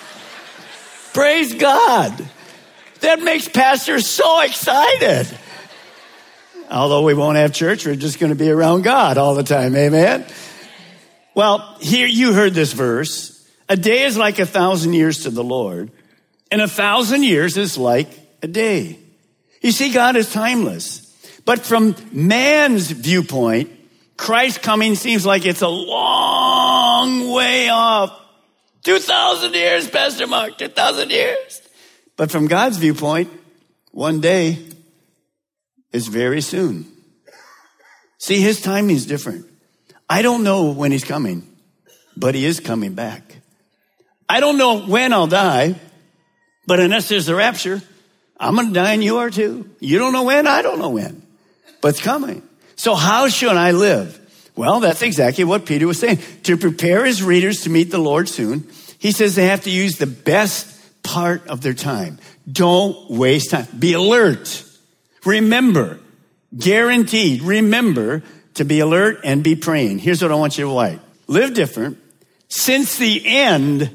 Praise 1.14 1.52
God. 1.52 2.14
That 3.00 3.20
makes 3.20 3.48
pastors 3.48 4.07
so 4.07 4.40
excited. 4.42 5.26
Although 6.70 7.03
we 7.03 7.14
won't 7.14 7.37
have 7.37 7.53
church, 7.53 7.87
we're 7.87 7.96
just 7.96 8.18
going 8.18 8.31
to 8.31 8.37
be 8.37 8.51
around 8.51 8.83
God 8.83 9.18
all 9.18 9.35
the 9.35 9.42
time. 9.42 9.77
Amen. 9.77 10.25
Well, 11.35 11.77
here 11.81 12.07
you 12.07 12.33
heard 12.33 12.55
this 12.55 12.72
verse. 12.72 13.46
A 13.68 13.77
day 13.77 14.05
is 14.05 14.16
like 14.16 14.38
a 14.38 14.46
thousand 14.46 14.92
years 14.92 15.22
to 15.25 15.31
the 15.31 15.44
Lord, 15.44 15.90
and 16.51 16.61
a 16.61 16.68
thousand 16.68 17.22
years 17.22 17.57
is 17.57 17.79
like 17.79 18.09
a 18.42 18.46
day. 18.46 18.98
You 19.62 19.72
see, 19.72 19.92
God 19.92 20.16
is 20.16 20.33
timeless. 20.33 21.09
But 21.44 21.61
from 21.61 21.96
man's 22.12 22.90
viewpoint, 22.90 23.70
Christ 24.16 24.62
coming 24.62 24.94
seems 24.94 25.25
like 25.25 25.46
it's 25.46 25.62
a 25.62 25.68
long 25.68 27.31
way 27.33 27.68
off. 27.68 28.18
2,000 28.85 29.55
years, 29.55 29.88
Pastor 29.88 30.27
Mark, 30.27 30.59
2,000 30.59 31.11
years. 31.11 31.62
But 32.16 32.31
from 32.31 32.46
God's 32.46 32.77
viewpoint, 32.77 33.31
one 33.92 34.20
day 34.20 34.59
is 35.92 36.09
very 36.09 36.40
soon. 36.40 36.87
See, 38.18 38.40
his 38.40 38.61
timing 38.61 38.96
is 38.96 39.07
different. 39.07 39.46
I 40.09 40.22
don't 40.22 40.44
know 40.44 40.72
when 40.72 40.92
he's 40.92 41.05
coming, 41.05 41.46
but 42.16 42.35
he 42.35 42.44
is 42.44 42.61
coming 42.61 42.94
back. 42.94 43.37
I 44.28 44.40
don't 44.40 44.59
know 44.59 44.81
when 44.81 45.12
I'll 45.12 45.26
die, 45.26 45.74
but 46.66 46.81
unless 46.81 47.09
there's 47.09 47.28
a 47.28 47.35
rapture, 47.35 47.83
I'm 48.38 48.55
going 48.55 48.68
to 48.68 48.74
die 48.74 48.92
and 48.94 49.05
you 49.05 49.18
are 49.18 49.31
too. 49.31 49.70
You 49.81 49.98
don't 49.98 50.12
know 50.12 50.22
when, 50.22 50.46
I 50.46 50.62
don't 50.62 50.78
know 50.78 50.90
when, 50.90 51.22
but 51.81 51.88
it's 51.88 52.02
coming. 52.02 52.42
So 52.76 52.94
how 52.94 53.28
should 53.28 53.57
I 53.57 53.72
live? 53.72 54.18
Well, 54.55 54.81
that's 54.81 55.02
exactly 55.02 55.44
what 55.44 55.66
Peter 55.66 55.87
was 55.87 55.98
saying. 55.98 56.18
To 56.44 56.57
prepare 56.57 57.05
his 57.05 57.22
readers 57.22 57.62
to 57.62 57.70
meet 57.70 57.90
the 57.90 57.98
Lord 57.98 58.28
soon, 58.28 58.68
he 58.98 59.12
says 59.12 59.35
they 59.35 59.46
have 59.46 59.64
to 59.64 59.70
use 59.70 59.98
the 59.98 60.07
best 60.07 61.02
part 61.02 61.46
of 61.48 61.61
their 61.61 61.74
time. 61.74 62.18
Don't 62.50 63.11
waste 63.11 63.50
time. 63.50 63.66
Be 63.78 63.94
alert. 63.94 64.64
Remember, 65.24 66.00
guaranteed, 66.56 67.42
remember 67.42 68.22
to 68.54 68.64
be 68.64 68.80
alert 68.80 69.20
and 69.24 69.42
be 69.42 69.56
praying. 69.56 69.98
Here's 69.98 70.22
what 70.22 70.32
I 70.32 70.35
want 70.35 70.58
you 70.58 70.66
to 70.66 70.74
write. 70.74 71.00
Live 71.26 71.54
different 71.54 71.98
since 72.48 72.98
the 72.98 73.22
end 73.24 73.90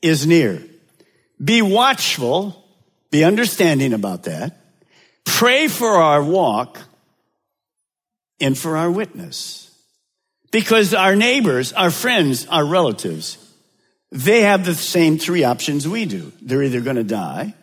is 0.00 0.26
near. 0.26 0.62
Be 1.42 1.62
watchful, 1.62 2.64
be 3.10 3.24
understanding 3.24 3.92
about 3.92 4.24
that. 4.24 4.56
Pray 5.24 5.68
for 5.68 5.88
our 5.88 6.22
walk 6.22 6.78
and 8.40 8.56
for 8.56 8.76
our 8.76 8.90
witness. 8.90 9.70
Because 10.50 10.94
our 10.94 11.14
neighbors, 11.14 11.72
our 11.72 11.90
friends, 11.90 12.46
our 12.46 12.64
relatives, 12.64 13.38
they 14.10 14.42
have 14.42 14.64
the 14.64 14.74
same 14.74 15.18
three 15.18 15.44
options 15.44 15.86
we 15.86 16.04
do. 16.06 16.32
They're 16.42 16.62
either 16.62 16.80
going 16.80 16.96
to 16.96 17.04
die, 17.04 17.54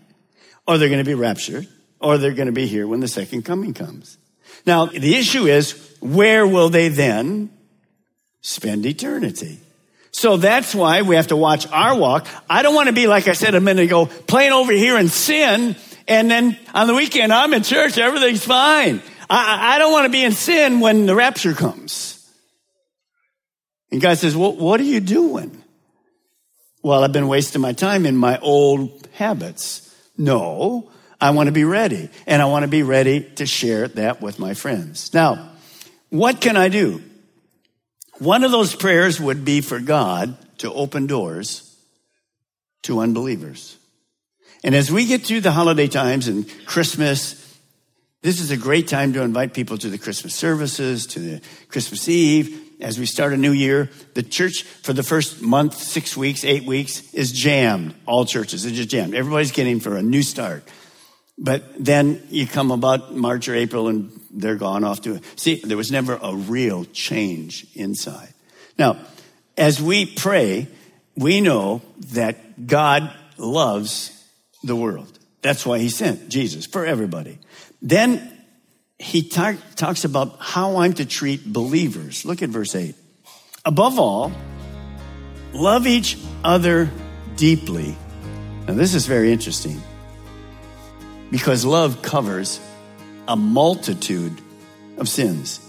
or 0.66 0.78
they're 0.78 0.90
going 0.90 1.04
to 1.04 1.10
be 1.10 1.14
raptured, 1.14 1.68
or 2.00 2.18
they're 2.18 2.34
going 2.34 2.48
to 2.48 2.52
be 2.52 2.68
here 2.68 2.88
when 2.88 3.00
the 3.00 3.08
second 3.08 3.44
coming 3.44 3.74
comes. 3.74 4.18
Now, 4.66 4.86
the 4.86 5.16
issue 5.16 5.46
is, 5.46 5.96
where 6.02 6.46
will 6.46 6.70
they 6.70 6.90
then 6.90 7.50
spend 8.42 8.86
eternity? 8.86 9.60
So 10.12 10.38
that's 10.38 10.74
why 10.74 11.04
we 11.04 11.16
have 11.16 11.28
to 11.28 11.36
watch 11.36 11.68
our 11.68 11.98
walk. 11.98 12.28
I 12.50 12.64
don't 12.64 12.76
want 12.76 12.88
to 12.88 12.94
be, 12.94 13.08
like 13.08 13.28
I 13.28 13.34
said 13.34 13.56
a 13.56 13.62
minute 13.62 13.86
ago, 13.86 14.06
playing 14.06 14.52
over 14.52 14.72
here 14.72 14.98
in 14.98 15.10
sin, 15.10 15.76
and 16.08 16.32
then 16.32 16.58
on 16.74 16.88
the 16.88 16.96
weekend 16.96 17.32
I'm 17.34 17.54
in 17.54 17.64
church, 17.64 17.98
everything's 17.98 18.44
fine. 18.44 19.02
I, 19.30 19.76
I 19.76 19.80
don't 19.80 19.92
want 19.92 20.06
to 20.06 20.12
be 20.12 20.24
in 20.24 20.32
sin 20.32 20.80
when 20.80 21.06
the 21.06 21.16
rapture 21.16 21.54
comes. 21.54 22.14
And 23.92 24.02
God 24.02 24.18
says, 24.18 24.36
well, 24.36 24.56
what 24.56 24.80
are 24.80 24.86
you 24.86 25.00
doing? 25.00 25.64
Well, 26.84 27.04
I've 27.04 27.14
been 27.14 27.28
wasting 27.28 27.62
my 27.62 27.74
time 27.74 28.06
in 28.06 28.16
my 28.16 28.40
old 28.40 29.08
habits. 29.14 29.94
No, 30.18 30.90
I 31.20 31.32
want 31.32 31.48
to 31.48 31.54
be 31.54 31.64
ready. 31.64 32.10
And 32.26 32.42
I 32.42 32.46
want 32.46 32.64
to 32.64 32.68
be 32.68 32.84
ready 32.84 33.22
to 33.36 33.46
share 33.46 33.88
that 33.90 34.22
with 34.22 34.40
my 34.40 34.54
friends. 34.54 35.14
Now, 35.14 35.52
what 36.10 36.42
can 36.42 36.56
I 36.58 36.70
do? 36.70 37.02
One 38.20 38.44
of 38.44 38.52
those 38.52 38.76
prayers 38.76 39.20
would 39.20 39.46
be 39.46 39.62
for 39.62 39.80
God 39.80 40.38
to 40.60 40.74
open 40.74 41.08
doors 41.08 41.76
to 42.84 43.00
unbelievers. 43.00 43.78
And 44.64 44.74
as 44.74 44.92
we 44.92 45.06
get 45.06 45.22
through 45.22 45.42
the 45.42 45.52
holiday 45.52 45.88
times 45.88 46.28
and 46.28 46.50
Christmas, 46.66 47.44
this 48.22 48.40
is 48.40 48.50
a 48.50 48.58
great 48.58 48.88
time 48.88 49.14
to 49.14 49.22
invite 49.22 49.54
people 49.54 49.78
to 49.78 49.90
the 49.90 49.98
Christmas 49.98 50.34
services, 50.34 51.06
to 51.08 51.20
the 51.20 51.42
Christmas 51.70 52.10
Eve. 52.10 52.64
As 52.80 53.00
we 53.00 53.06
start 53.06 53.34
a 53.34 53.38
new 53.38 53.52
year, 53.52 53.90
the 54.14 54.24
church 54.24 54.64
for 54.64 54.94
the 54.94 55.04
first 55.04 55.42
month, 55.42 55.76
six 55.76 56.16
weeks, 56.16 56.44
eight 56.44 56.64
weeks 56.64 57.14
is 57.14 57.32
jammed. 57.32 57.96
All 58.06 58.26
churches 58.26 58.66
are 58.66 58.72
just 58.72 58.90
jammed. 58.90 59.16
Everybody's 59.16 59.52
getting 59.52 59.80
for 59.80 59.96
a 59.96 60.02
new 60.02 60.22
start. 60.22 60.64
But 61.38 61.64
then 61.84 62.24
you 62.30 62.48
come 62.48 62.72
about 62.72 63.16
March 63.16 63.48
or 63.48 63.56
April 63.56 63.88
and 63.88 64.12
they're 64.32 64.56
gone 64.56 64.84
off 64.84 65.02
to. 65.04 65.22
See, 65.36 65.62
there 65.64 65.78
was 65.78 65.92
never 65.92 66.18
a 66.22 66.36
real 66.36 66.86
change 66.86 67.68
inside. 67.76 68.34
Now, 68.78 68.98
as 69.56 69.82
we 69.82 70.06
pray, 70.06 70.68
we 71.16 71.42
know 71.42 71.82
that 72.12 72.68
God 72.68 73.12
loves 73.38 74.12
the 74.64 74.76
world. 74.76 75.18
That's 75.42 75.66
why 75.66 75.80
he 75.80 75.90
sent 75.90 76.30
Jesus 76.30 76.66
for 76.66 76.86
everybody. 76.86 77.38
Then 77.82 78.34
he 78.98 79.22
talk, 79.22 79.56
talks 79.76 80.06
about 80.06 80.38
how 80.40 80.78
I'm 80.78 80.94
to 80.94 81.06
treat 81.06 81.46
believers. 81.46 82.26
Look 82.26 82.42
at 82.42 82.50
verse 82.50 82.76
8. 82.76 82.96
Above 83.64 84.00
all, 84.00 84.32
love 85.54 85.86
each 85.86 86.18
other 86.44 86.90
deeply. 87.36 87.96
Now, 88.68 88.74
this 88.74 88.96
is 88.96 89.06
very 89.06 89.32
interesting 89.32 89.82
because 91.32 91.66
love 91.66 92.02
covers 92.02 92.60
a 93.28 93.36
multitude 93.36 94.40
of 94.98 95.10
sins. 95.10 95.60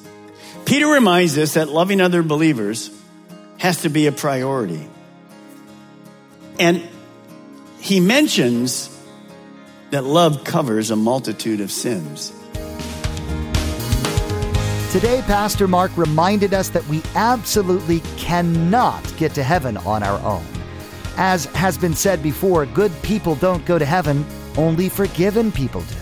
Peter 0.64 0.86
reminds 0.86 1.36
us 1.38 1.54
that 1.54 1.68
loving 1.68 2.00
other 2.00 2.22
believers 2.22 2.90
has 3.58 3.82
to 3.82 3.88
be 3.88 4.06
a 4.06 4.12
priority. 4.12 4.88
And 6.58 6.82
he 7.80 8.00
mentions 8.00 8.94
that 9.90 10.04
love 10.04 10.44
covers 10.44 10.90
a 10.90 10.96
multitude 10.96 11.60
of 11.60 11.70
sins. 11.70 12.32
Today, 14.92 15.22
Pastor 15.26 15.68
Mark 15.68 15.94
reminded 15.96 16.54
us 16.54 16.70
that 16.70 16.86
we 16.88 17.02
absolutely 17.14 18.00
cannot 18.16 19.02
get 19.16 19.34
to 19.34 19.42
heaven 19.42 19.76
on 19.78 20.02
our 20.02 20.18
own. 20.20 20.44
As 21.16 21.44
has 21.46 21.76
been 21.76 21.94
said 21.94 22.22
before, 22.22 22.64
good 22.64 22.92
people 23.02 23.34
don't 23.34 23.64
go 23.66 23.78
to 23.78 23.84
heaven, 23.84 24.24
only 24.58 24.88
forgiven 24.88 25.50
people 25.50 25.80
do. 25.82 25.96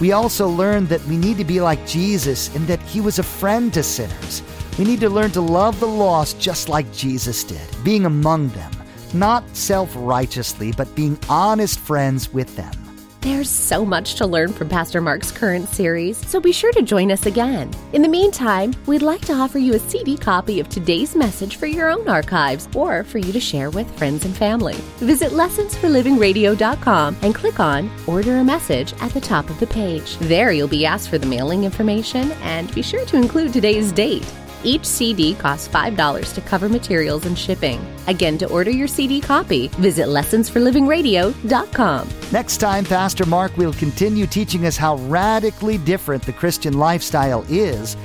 We 0.00 0.12
also 0.12 0.48
learned 0.48 0.88
that 0.88 1.04
we 1.04 1.16
need 1.16 1.38
to 1.38 1.44
be 1.44 1.60
like 1.60 1.86
Jesus 1.86 2.54
in 2.56 2.66
that 2.66 2.80
he 2.82 3.00
was 3.00 3.18
a 3.18 3.22
friend 3.22 3.72
to 3.74 3.82
sinners. 3.82 4.42
We 4.78 4.84
need 4.84 5.00
to 5.00 5.08
learn 5.08 5.30
to 5.32 5.40
love 5.40 5.78
the 5.78 5.86
lost 5.86 6.40
just 6.40 6.68
like 6.68 6.92
Jesus 6.92 7.44
did, 7.44 7.66
being 7.84 8.04
among 8.04 8.48
them, 8.48 8.72
not 9.14 9.44
self 9.56 9.92
righteously, 9.94 10.72
but 10.72 10.94
being 10.94 11.18
honest 11.28 11.78
friends 11.78 12.32
with 12.32 12.54
them. 12.56 12.85
There's 13.26 13.50
so 13.50 13.84
much 13.84 14.14
to 14.14 14.24
learn 14.24 14.52
from 14.52 14.68
Pastor 14.68 15.00
Mark's 15.00 15.32
current 15.32 15.68
series, 15.68 16.16
so 16.28 16.38
be 16.38 16.52
sure 16.52 16.70
to 16.70 16.80
join 16.80 17.10
us 17.10 17.26
again. 17.26 17.72
In 17.92 18.00
the 18.02 18.08
meantime, 18.08 18.72
we'd 18.86 19.02
like 19.02 19.22
to 19.22 19.32
offer 19.32 19.58
you 19.58 19.74
a 19.74 19.80
CD 19.80 20.16
copy 20.16 20.60
of 20.60 20.68
today's 20.68 21.16
message 21.16 21.56
for 21.56 21.66
your 21.66 21.90
own 21.90 22.06
archives 22.06 22.68
or 22.72 23.02
for 23.02 23.18
you 23.18 23.32
to 23.32 23.40
share 23.40 23.68
with 23.70 23.90
friends 23.98 24.24
and 24.24 24.36
family. 24.36 24.76
Visit 24.98 25.32
lessonsforlivingradio.com 25.32 27.16
and 27.22 27.34
click 27.34 27.58
on 27.58 27.90
Order 28.06 28.36
a 28.36 28.44
Message 28.44 28.94
at 29.00 29.10
the 29.10 29.20
top 29.20 29.50
of 29.50 29.58
the 29.58 29.66
page. 29.66 30.16
There 30.18 30.52
you'll 30.52 30.68
be 30.68 30.86
asked 30.86 31.10
for 31.10 31.18
the 31.18 31.26
mailing 31.26 31.64
information 31.64 32.30
and 32.42 32.72
be 32.76 32.82
sure 32.82 33.04
to 33.06 33.16
include 33.16 33.52
today's 33.52 33.90
date. 33.90 34.24
Each 34.64 34.84
CD 34.84 35.34
costs 35.34 35.68
$5 35.68 36.34
to 36.34 36.40
cover 36.40 36.68
materials 36.68 37.26
and 37.26 37.38
shipping. 37.38 37.80
Again, 38.06 38.38
to 38.38 38.48
order 38.48 38.70
your 38.70 38.88
CD 38.88 39.20
copy, 39.20 39.68
visit 39.68 40.08
lessonsforlivingradio.com. 40.08 42.08
Next 42.32 42.56
time, 42.58 42.84
Pastor 42.84 43.26
Mark 43.26 43.56
will 43.56 43.72
continue 43.74 44.26
teaching 44.26 44.66
us 44.66 44.76
how 44.76 44.96
radically 44.96 45.78
different 45.78 46.24
the 46.24 46.32
Christian 46.32 46.78
lifestyle 46.78 47.44
is 47.48 47.96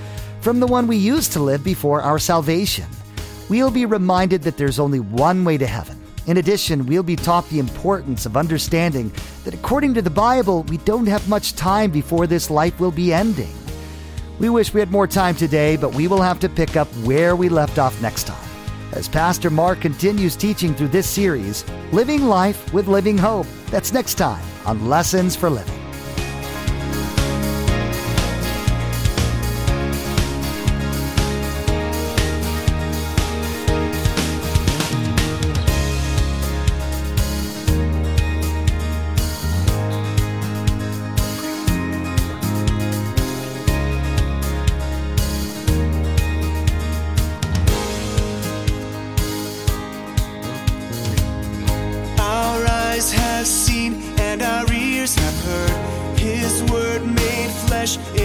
from 0.42 0.60
the 0.60 0.68
one 0.68 0.88
we 0.88 0.98
used 0.98 1.32
to 1.34 1.40
live 1.40 1.64
before 1.64 2.02
our 2.02 2.20
salvation. 2.20 2.86
We'll 3.50 3.72
be 3.72 3.86
reminded 3.86 4.44
that 4.44 4.58
there's 4.58 4.80
only 4.80 5.00
one 5.00 5.44
way 5.44 5.58
to 5.58 5.68
heaven. 5.68 5.98
In 6.28 6.38
addition, 6.38 6.86
we'll 6.86 7.04
be 7.04 7.16
taught 7.16 7.50
the 7.50 7.60
importance 7.60 8.26
of 8.26 8.38
understanding 8.38 9.12
that 9.44 9.54
according 9.54 9.94
to 9.96 10.02
the 10.02 10.10
Bible, 10.10 10.64
we 10.64 10.78
don't 10.78 11.08
have 11.08 11.28
much 11.28 11.56
time 11.56 11.92
before 11.92 12.28
this 12.28 12.50
life 12.50 12.80
will 12.80 12.92
be 12.92 13.12
ending. 13.12 13.52
We 14.40 14.50
wish 14.50 14.74
we 14.74 14.80
had 14.80 14.92
more 14.92 15.08
time 15.08 15.36
today, 15.36 15.78
but 15.78 15.94
we 15.94 16.08
will 16.08 16.22
have 16.22 16.40
to 16.40 16.50
pick 16.50 16.76
up 16.76 16.88
where 17.04 17.36
we 17.36 17.50
left 17.50 17.80
off 17.80 18.02
next 18.02 18.24
time. 18.24 18.50
As 18.94 19.08
Pastor 19.08 19.50
Mark 19.50 19.80
continues 19.82 20.36
teaching 20.36 20.74
through 20.74 20.90
this 20.90 21.08
series, 21.08 21.64
Living 21.92 22.24
Life 22.24 22.74
with 22.74 22.88
Living 22.88 23.18
Hope. 23.18 23.48
That's 23.68 23.94
next 23.94 24.16
time 24.16 24.44
on 24.66 24.90
Lessons 24.90 25.36
for 25.36 25.50
Living. 25.50 25.81
Flesh 57.98 58.21